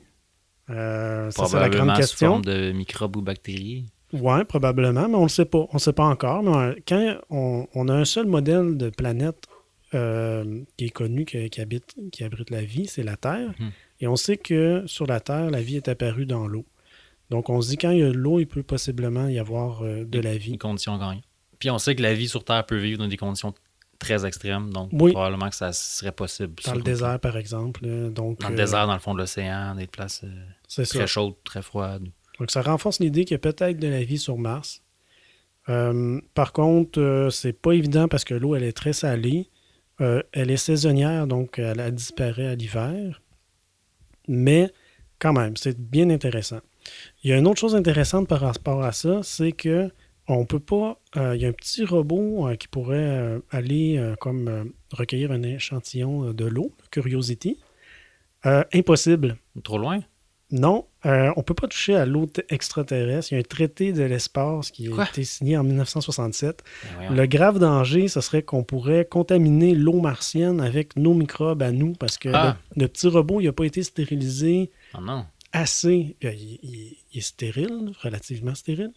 Euh, 0.70 1.30
ça, 1.32 1.46
c'est 1.46 1.56
la 1.60 1.70
grande 1.70 1.88
Probablement 1.88 1.96
sous 1.96 2.02
question. 2.02 2.28
forme 2.30 2.46
de 2.46 2.72
microbes 2.72 3.16
ou 3.18 3.22
bactéries. 3.22 3.86
Oui, 4.14 4.44
probablement, 4.48 5.08
mais 5.10 5.16
on 5.16 5.20
ne 5.20 5.26
le 5.26 5.30
sait 5.30 5.46
pas. 5.46 5.66
On 5.72 5.76
ne 5.76 5.80
sait 5.80 5.94
pas 5.94 6.06
encore. 6.06 6.44
Mais 6.44 6.82
quand 6.88 7.18
on, 7.30 7.68
on 7.74 7.88
a 7.90 7.94
un 7.94 8.06
seul 8.06 8.28
modèle 8.28 8.78
de 8.78 8.90
planète 8.90 9.46
euh, 9.94 10.62
qui 10.78 10.86
est 10.86 10.90
connu, 10.90 11.26
qui, 11.26 11.50
qui 11.50 11.62
habite, 11.62 11.96
qui 12.12 12.24
abrite 12.24 12.50
la 12.52 12.62
vie, 12.62 12.86
c'est 12.88 13.04
la 13.04 13.18
Terre. 13.18 13.54
Mhm. 13.60 13.72
Et 14.02 14.08
on 14.08 14.16
sait 14.16 14.38
que 14.38 14.84
sur 14.86 15.08
la 15.08 15.20
Terre, 15.20 15.50
la 15.50 15.62
vie 15.62 15.78
est 15.78 15.88
apparue 15.88 16.26
dans 16.26 16.48
l'eau. 16.48 16.66
Donc 17.32 17.50
on 17.50 17.60
se 17.62 17.70
dit 17.70 17.78
quand 17.78 17.90
il 17.92 18.00
y 18.00 18.04
a 18.04 18.08
de 18.10 18.14
l'eau, 18.14 18.40
il 18.40 18.46
peut 18.46 18.62
possiblement 18.64 19.28
y 19.28 19.40
avoir 19.40 19.82
euh, 19.84 20.04
de 20.06 20.20
la 20.20 20.34
Des 20.34 20.38
vie. 20.38 20.58
conditions 20.58 20.98
gagnantes. 20.98 21.24
Puis 21.60 21.70
on 21.72 21.78
sait 21.80 21.96
que 21.96 22.02
la 22.04 22.14
vie 22.14 22.28
sur 22.28 22.44
Terre 22.44 22.66
peut 22.66 22.78
vivre 22.78 23.00
dans 23.00 23.08
des 23.08 23.18
conditions 23.18 23.54
très 24.00 24.26
extrêmes, 24.26 24.72
donc 24.72 24.90
Oui. 24.94 25.12
probablement 25.12 25.50
que 25.50 25.56
ça 25.56 25.74
serait 25.74 26.12
possible. 26.12 26.56
Dans 26.66 26.76
le 26.76 26.82
désert, 26.82 27.20
par 27.20 27.38
exemple. 27.38 27.82
Donc, 28.12 28.40
Dans 28.40 28.50
le 28.50 28.54
euh, 28.54 28.58
désert, 28.58 28.88
dans 28.88 28.94
le 28.94 29.00
fond 29.00 29.14
de 29.14 29.20
l'océan, 29.20 29.76
des 29.76 29.88
places 29.88 30.22
euh, 30.24 30.46
ça. 30.68 30.84
très 30.86 31.08
chaudes, 31.08 31.36
très 31.44 31.62
froides. 31.62 32.08
Donc, 32.40 32.52
ça 32.52 32.62
renforce 32.62 33.00
l'idée 33.00 33.26
qu'il 33.26 33.36
y 33.36 33.36
a 33.36 33.40
peut-être 33.40 33.80
de 33.80 33.88
la 33.88 34.04
vie 34.04 34.18
sur 34.18 34.38
Mars. 34.38 34.82
Euh, 35.70 36.20
par 36.34 36.52
contre, 36.54 37.30
c'est 37.32 37.54
pas 37.54 37.72
évident 37.72 38.08
parce 38.08 38.24
que 38.24 38.34
l'eau, 38.34 38.56
elle 38.56 38.64
est 38.64 38.74
très 38.74 38.94
salée. 38.94 39.50
Elle 39.98 40.52
est 40.52 40.58
saisonnière, 40.58 41.26
donc 41.26 41.58
elle, 41.58 41.80
elle 41.80 41.96
disparaît 41.96 42.48
à 42.48 42.56
l'hiver. 42.56 43.22
Mais 44.28 44.70
quand 45.20 45.32
même, 45.32 45.56
c'est 45.56 45.80
bien 45.80 46.10
intéressant. 46.10 46.60
Il 47.24 47.30
y 47.30 47.34
a 47.34 47.38
une 47.38 47.48
autre 47.48 47.60
chose 47.60 47.76
intéressante 47.76 48.28
par 48.28 48.42
rapport 48.42 48.84
à 48.84 48.92
ça, 48.92 49.22
c'est 49.24 49.54
que 49.54 49.90
on 50.28 50.46
peut 50.46 50.60
pas. 50.60 51.00
euh, 51.18 51.36
il 51.36 51.42
y 51.42 51.46
a 51.46 51.50
un 51.50 51.54
petit 51.54 51.86
robot 51.86 52.48
euh, 52.48 52.56
qui 52.56 52.68
pourrait 52.68 52.98
euh, 52.98 53.40
aller 53.52 54.02
comme 54.20 54.72
recueillir 54.92 55.32
un 55.32 55.44
échantillon 55.44 56.34
de 56.34 56.46
l'eau, 56.46 56.72
Curiosity. 56.92 57.60
Impossible. 58.74 59.38
Trop 59.64 59.78
loin? 59.78 60.00
Non, 60.52 60.86
on 61.04 61.10
ne 61.38 61.42
peut 61.42 61.56
pas 61.56 61.68
toucher 61.68 61.96
à 61.96 62.06
l'eau 62.06 62.28
extraterrestre. 62.50 63.32
Il 63.32 63.36
y 63.36 63.38
a 63.38 63.40
un 63.40 63.44
traité 63.44 63.92
de 63.94 64.04
l'espace 64.04 64.70
qui 64.70 64.88
a 64.88 65.04
été 65.06 65.24
signé 65.24 65.58
en 65.58 65.64
1967. 65.64 66.64
Ben. 67.00 67.16
Le 67.16 67.26
grave 67.26 67.58
danger, 67.58 68.08
ce 68.08 68.22
serait 68.22 68.44
qu'on 68.44 68.64
pourrait 68.64 69.06
contaminer 69.06 69.74
l'eau 69.74 70.00
martienne 70.00 70.62
avec 70.62 70.96
nos 70.98 71.16
microbes 71.16 71.64
à 71.64 71.72
nous 71.72 71.94
parce 71.94 72.20
que 72.20 72.30
Ah. 72.32 72.58
le, 72.76 72.84
le 72.84 72.88
petit 72.88 73.08
robot 73.08 73.42
il 73.42 73.46
n'a 73.46 73.54
pas 73.54 73.66
été 73.66 73.82
stérilisé 73.82 74.70
Ah 74.94 75.00
non. 75.02 75.26
Assez. 75.56 76.15
euh, 76.24 76.32
Il, 76.34 76.60
il- 76.63 76.98
il 77.13 77.18
est 77.20 77.22
stérile, 77.22 77.91
relativement 78.02 78.56
stérile, 78.56 78.91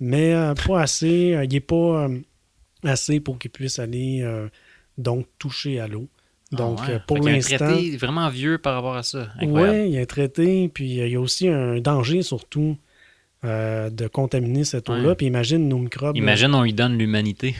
mais 0.00 0.32
euh, 0.34 0.54
pas 0.54 0.80
assez. 0.82 1.34
euh, 1.34 1.44
il 1.44 1.50
n'est 1.52 1.60
pas 1.60 2.08
assez 2.84 3.20
pour 3.20 3.38
qu'il 3.38 3.50
puisse 3.50 3.78
aller 3.78 4.24
donc 4.98 5.26
toucher 5.38 5.80
à 5.80 5.86
l'eau. 5.88 6.08
Donc, 6.52 6.78
Ah 6.82 6.86
ouais. 6.86 6.94
euh, 6.94 6.98
pour 7.06 7.16
Fait 7.16 7.22
qu'il 7.22 7.30
y 7.30 7.32
a 7.32 7.36
l'instant. 7.36 7.54
un 7.64 7.72
traité 7.72 7.96
vraiment 7.96 8.28
vieux 8.28 8.58
par 8.58 8.74
rapport 8.74 8.94
à 8.96 9.02
ça. 9.02 9.28
Oui, 9.42 9.86
il 9.86 9.92
y 9.92 9.98
a 9.98 10.02
un 10.02 10.04
traité, 10.06 10.68
puis 10.68 10.84
il 11.00 11.08
y 11.08 11.16
a 11.16 11.20
aussi 11.20 11.48
un 11.48 11.80
danger 11.80 12.22
surtout 12.22 12.76
de 13.42 14.06
contaminer 14.08 14.64
cette 14.64 14.88
eau-là. 14.88 15.08
Ouais. 15.08 15.14
Puis 15.16 15.26
imagine 15.26 15.68
nos 15.68 15.78
microbes. 15.78 16.16
Imagine, 16.16 16.54
on 16.54 16.62
lui 16.62 16.72
donne 16.72 16.96
l'humanité. 16.96 17.54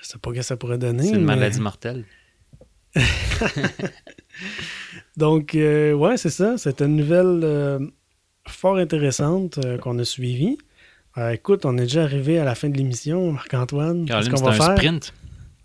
Je 0.00 0.06
sais 0.06 0.18
pas 0.18 0.30
ce 0.30 0.34
que 0.36 0.42
ça 0.42 0.56
pourrait 0.56 0.78
donner. 0.78 1.02
C'est 1.04 1.10
une 1.10 1.20
mais- 1.20 1.36
maladie 1.36 1.60
mortelle. 1.60 2.04
Donc, 5.18 5.54
euh, 5.54 5.92
ouais, 5.92 6.16
c'est 6.16 6.30
ça. 6.30 6.56
C'est 6.56 6.80
une 6.80 6.96
nouvelle 6.96 7.40
euh, 7.42 7.78
fort 8.46 8.76
intéressante 8.76 9.58
euh, 9.64 9.76
qu'on 9.76 9.98
a 9.98 10.04
suivie. 10.04 10.56
Écoute, 11.32 11.64
on 11.64 11.76
est 11.78 11.82
déjà 11.82 12.04
arrivé 12.04 12.38
à 12.38 12.44
la 12.44 12.54
fin 12.54 12.68
de 12.68 12.76
l'émission, 12.76 13.32
Marc-Antoine. 13.32 14.04
Qu'est-ce 14.06 14.30
qu'on 14.30 14.40
va 14.40 14.50
un 14.50 14.52
faire? 14.52 14.76
sprint. 14.76 15.12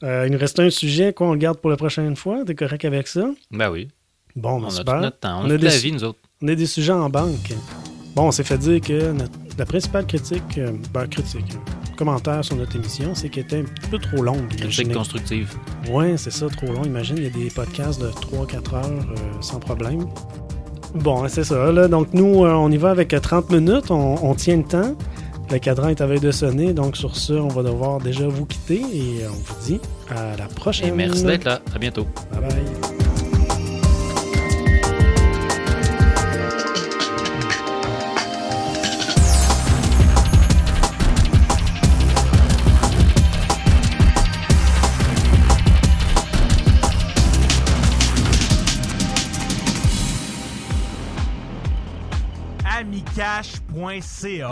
Il 0.02 0.30
nous 0.32 0.40
reste 0.40 0.60
un 0.60 0.72
sujet, 0.72 1.14
quoi, 1.14 1.28
on 1.28 1.34
le 1.34 1.38
garde 1.38 1.60
pour 1.60 1.70
la 1.70 1.78
prochaine 1.78 2.16
fois. 2.16 2.44
T'es 2.44 2.56
correct 2.56 2.84
avec 2.86 3.08
ça? 3.08 3.30
Ben 3.52 3.70
oui. 3.70 3.88
Bon, 4.36 4.58
ben, 4.60 4.66
on 4.66 4.68
a 4.70 4.72
super. 4.72 4.96
tout 4.96 5.02
notre 5.02 5.20
temps. 5.20 5.42
On, 5.42 5.46
On 5.46 5.50
a 5.52 5.54
a 5.54 5.58
la 5.58 5.70
des- 5.70 5.78
vie, 5.78 5.92
nous 5.92 6.04
autres. 6.04 6.18
On 6.42 6.48
a 6.48 6.56
des 6.56 6.66
sujets 6.66 6.92
en 6.92 7.08
banque. 7.08 7.54
Bon, 8.16 8.24
on 8.24 8.32
s'est 8.32 8.44
fait 8.44 8.58
dire 8.58 8.82
que 8.82 9.12
notre- 9.12 9.32
la 9.60 9.66
principale 9.68 10.08
critique, 10.08 10.58
euh, 10.58 10.72
ben, 10.92 11.06
critique, 11.06 11.46
commentaire 12.04 12.44
sur 12.44 12.56
notre 12.56 12.76
émission, 12.76 13.16
c'est 13.16 13.30
qu'elle 13.30 13.44
était 13.44 13.60
un 13.60 13.64
petit 13.64 13.90
peu 13.90 13.98
trop 13.98 14.22
longue. 14.22 14.48
Critique 14.56 14.94
constructive. 14.94 15.54
Ouais, 15.90 16.16
c'est 16.18 16.32
ça, 16.32 16.48
trop 16.48 16.68
long. 16.68 16.84
Imagine, 16.84 17.18
il 17.18 17.24
y 17.24 17.28
a 17.28 17.30
des 17.30 17.50
podcasts 17.50 18.02
de 18.02 18.08
3-4 18.08 18.76
heures 18.76 18.86
euh, 18.86 19.16
sans 19.42 19.60
problème. 19.60 20.06
Bon, 20.96 21.28
c'est 21.28 21.44
ça. 21.44 21.72
Là. 21.72 21.88
Donc, 21.88 22.10
nous, 22.14 22.46
euh, 22.46 22.52
on 22.54 22.70
y 22.72 22.78
va 22.78 22.92
avec 22.92 23.14
euh, 23.14 23.20
30 23.20 23.52
minutes. 23.52 23.90
On, 23.90 24.16
on 24.22 24.36
tient 24.36 24.58
le 24.58 24.64
temps. 24.64 24.96
Le 25.52 25.60
cadran 25.60 25.90
est 25.90 26.02
à 26.02 26.08
veille 26.08 26.20
de 26.20 26.32
sonner. 26.32 26.74
Donc, 26.74 26.98
sur 26.98 27.16
ce, 27.16 27.34
on 27.34 27.48
va 27.48 27.64
devoir 27.64 28.00
déjà 28.00 28.28
vous 28.28 28.46
quitter 28.46 28.82
et 28.82 29.24
euh, 29.24 29.30
on 29.30 29.34
vous 29.34 29.66
dit 29.66 29.80
à 30.10 30.36
la 30.38 30.46
prochaine. 30.46 30.90
Et 30.90 30.92
merci 30.92 31.24
d'être 31.24 31.46
là. 31.46 31.62
À 31.74 31.80
bientôt. 31.80 32.06
Bye 32.32 32.42
bye. 32.42 32.93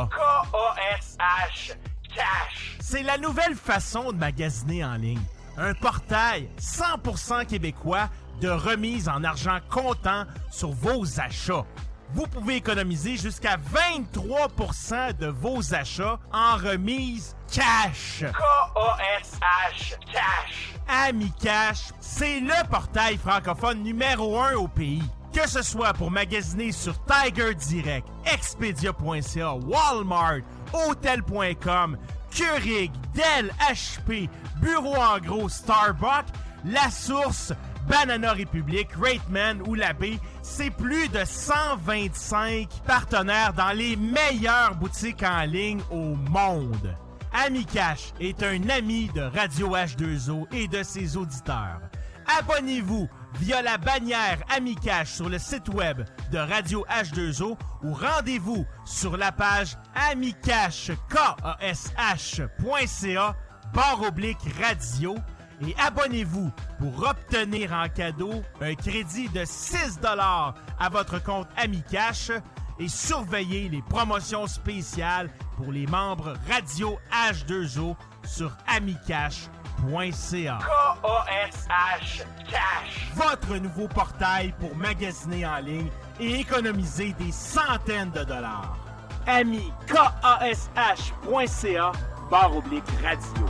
K-A-S-H. 0.09 1.75
Cash. 2.13 2.77
C'est 2.81 3.03
la 3.03 3.17
nouvelle 3.17 3.55
façon 3.55 4.11
de 4.11 4.17
magasiner 4.17 4.83
en 4.83 4.95
ligne. 4.95 5.21
Un 5.57 5.73
portail 5.73 6.49
100% 6.59 7.45
québécois 7.45 8.09
de 8.41 8.49
remise 8.49 9.07
en 9.07 9.23
argent 9.23 9.59
comptant 9.69 10.25
sur 10.49 10.71
vos 10.71 11.19
achats. 11.19 11.65
Vous 12.13 12.27
pouvez 12.27 12.55
économiser 12.55 13.15
jusqu'à 13.15 13.57
23% 13.57 15.17
de 15.17 15.27
vos 15.27 15.73
achats 15.73 16.19
en 16.33 16.57
remise 16.57 17.37
cash. 17.49 18.25
K-A-S-H. 18.25 19.97
Cash. 20.11 20.73
Amicash, 20.89 21.93
c'est 22.01 22.41
le 22.41 22.69
portail 22.69 23.17
francophone 23.17 23.81
numéro 23.81 24.37
un 24.37 24.55
au 24.55 24.67
pays. 24.67 25.03
Que 25.33 25.47
ce 25.47 25.61
soit 25.61 25.93
pour 25.93 26.11
magasiner 26.11 26.71
sur 26.71 26.93
Tiger 27.05 27.55
Direct, 27.55 28.07
Expedia.ca, 28.25 29.53
Walmart, 29.53 30.41
Hotel.com, 30.73 31.97
Keurig, 32.35 32.91
Dell, 33.13 33.51
HP, 33.59 34.29
Bureau 34.61 34.95
en 34.95 35.19
gros, 35.19 35.47
Starbucks, 35.47 36.27
La 36.65 36.89
Source, 36.89 37.53
Banana 37.87 38.33
Republic, 38.33 38.89
Rateman 38.99 39.61
ou 39.67 39.75
La 39.75 39.93
Baie, 39.93 40.19
c'est 40.41 40.69
plus 40.69 41.07
de 41.09 41.23
125 41.25 42.67
partenaires 42.85 43.53
dans 43.53 43.71
les 43.71 43.95
meilleures 43.95 44.75
boutiques 44.75 45.23
en 45.23 45.45
ligne 45.45 45.81
au 45.89 46.15
monde. 46.29 46.95
Amicash 47.33 48.11
est 48.19 48.43
un 48.43 48.69
ami 48.69 49.09
de 49.15 49.21
Radio 49.21 49.75
H2O 49.75 50.47
et 50.53 50.67
de 50.67 50.83
ses 50.83 51.15
auditeurs. 51.15 51.79
Abonnez-vous 52.39 53.09
via 53.39 53.61
la 53.61 53.77
bannière 53.77 54.39
Amicash 54.49 55.13
sur 55.13 55.29
le 55.29 55.39
site 55.39 55.69
web 55.69 56.01
de 56.31 56.37
Radio 56.37 56.85
H2O 56.89 57.57
ou 57.83 57.93
rendez-vous 57.93 58.65
sur 58.85 59.17
la 59.17 59.31
page 59.31 59.77
amicash.ca 59.95 61.37
barre 63.73 64.01
oblique 64.01 64.37
radio 64.59 65.15
et 65.67 65.75
abonnez-vous 65.79 66.51
pour 66.79 67.07
obtenir 67.07 67.71
en 67.73 67.87
cadeau 67.87 68.43
un 68.61 68.75
crédit 68.75 69.29
de 69.29 69.43
6 69.45 69.99
à 70.03 70.89
votre 70.89 71.21
compte 71.23 71.47
Amicash 71.55 72.31
et 72.79 72.87
surveillez 72.87 73.69
les 73.69 73.81
promotions 73.83 74.47
spéciales 74.47 75.29
pour 75.55 75.71
les 75.71 75.85
membres 75.85 76.33
Radio 76.49 76.97
H2O 77.11 77.95
sur 78.25 78.51
amicash.ca. 78.67 79.60
K-A-S-H 80.59 82.23
Cash. 82.49 83.11
Votre 83.15 83.57
nouveau 83.57 83.87
portail 83.87 84.53
pour 84.59 84.75
magasiner 84.75 85.45
en 85.45 85.57
ligne 85.57 85.89
et 86.19 86.39
économiser 86.39 87.13
des 87.19 87.31
centaines 87.31 88.11
de 88.11 88.23
dollars. 88.23 88.77
Ami 89.25 89.71
K-A-S-H.ca 89.87 91.11
barre 92.29 92.55
oblique 92.57 92.83
radio. 93.03 93.45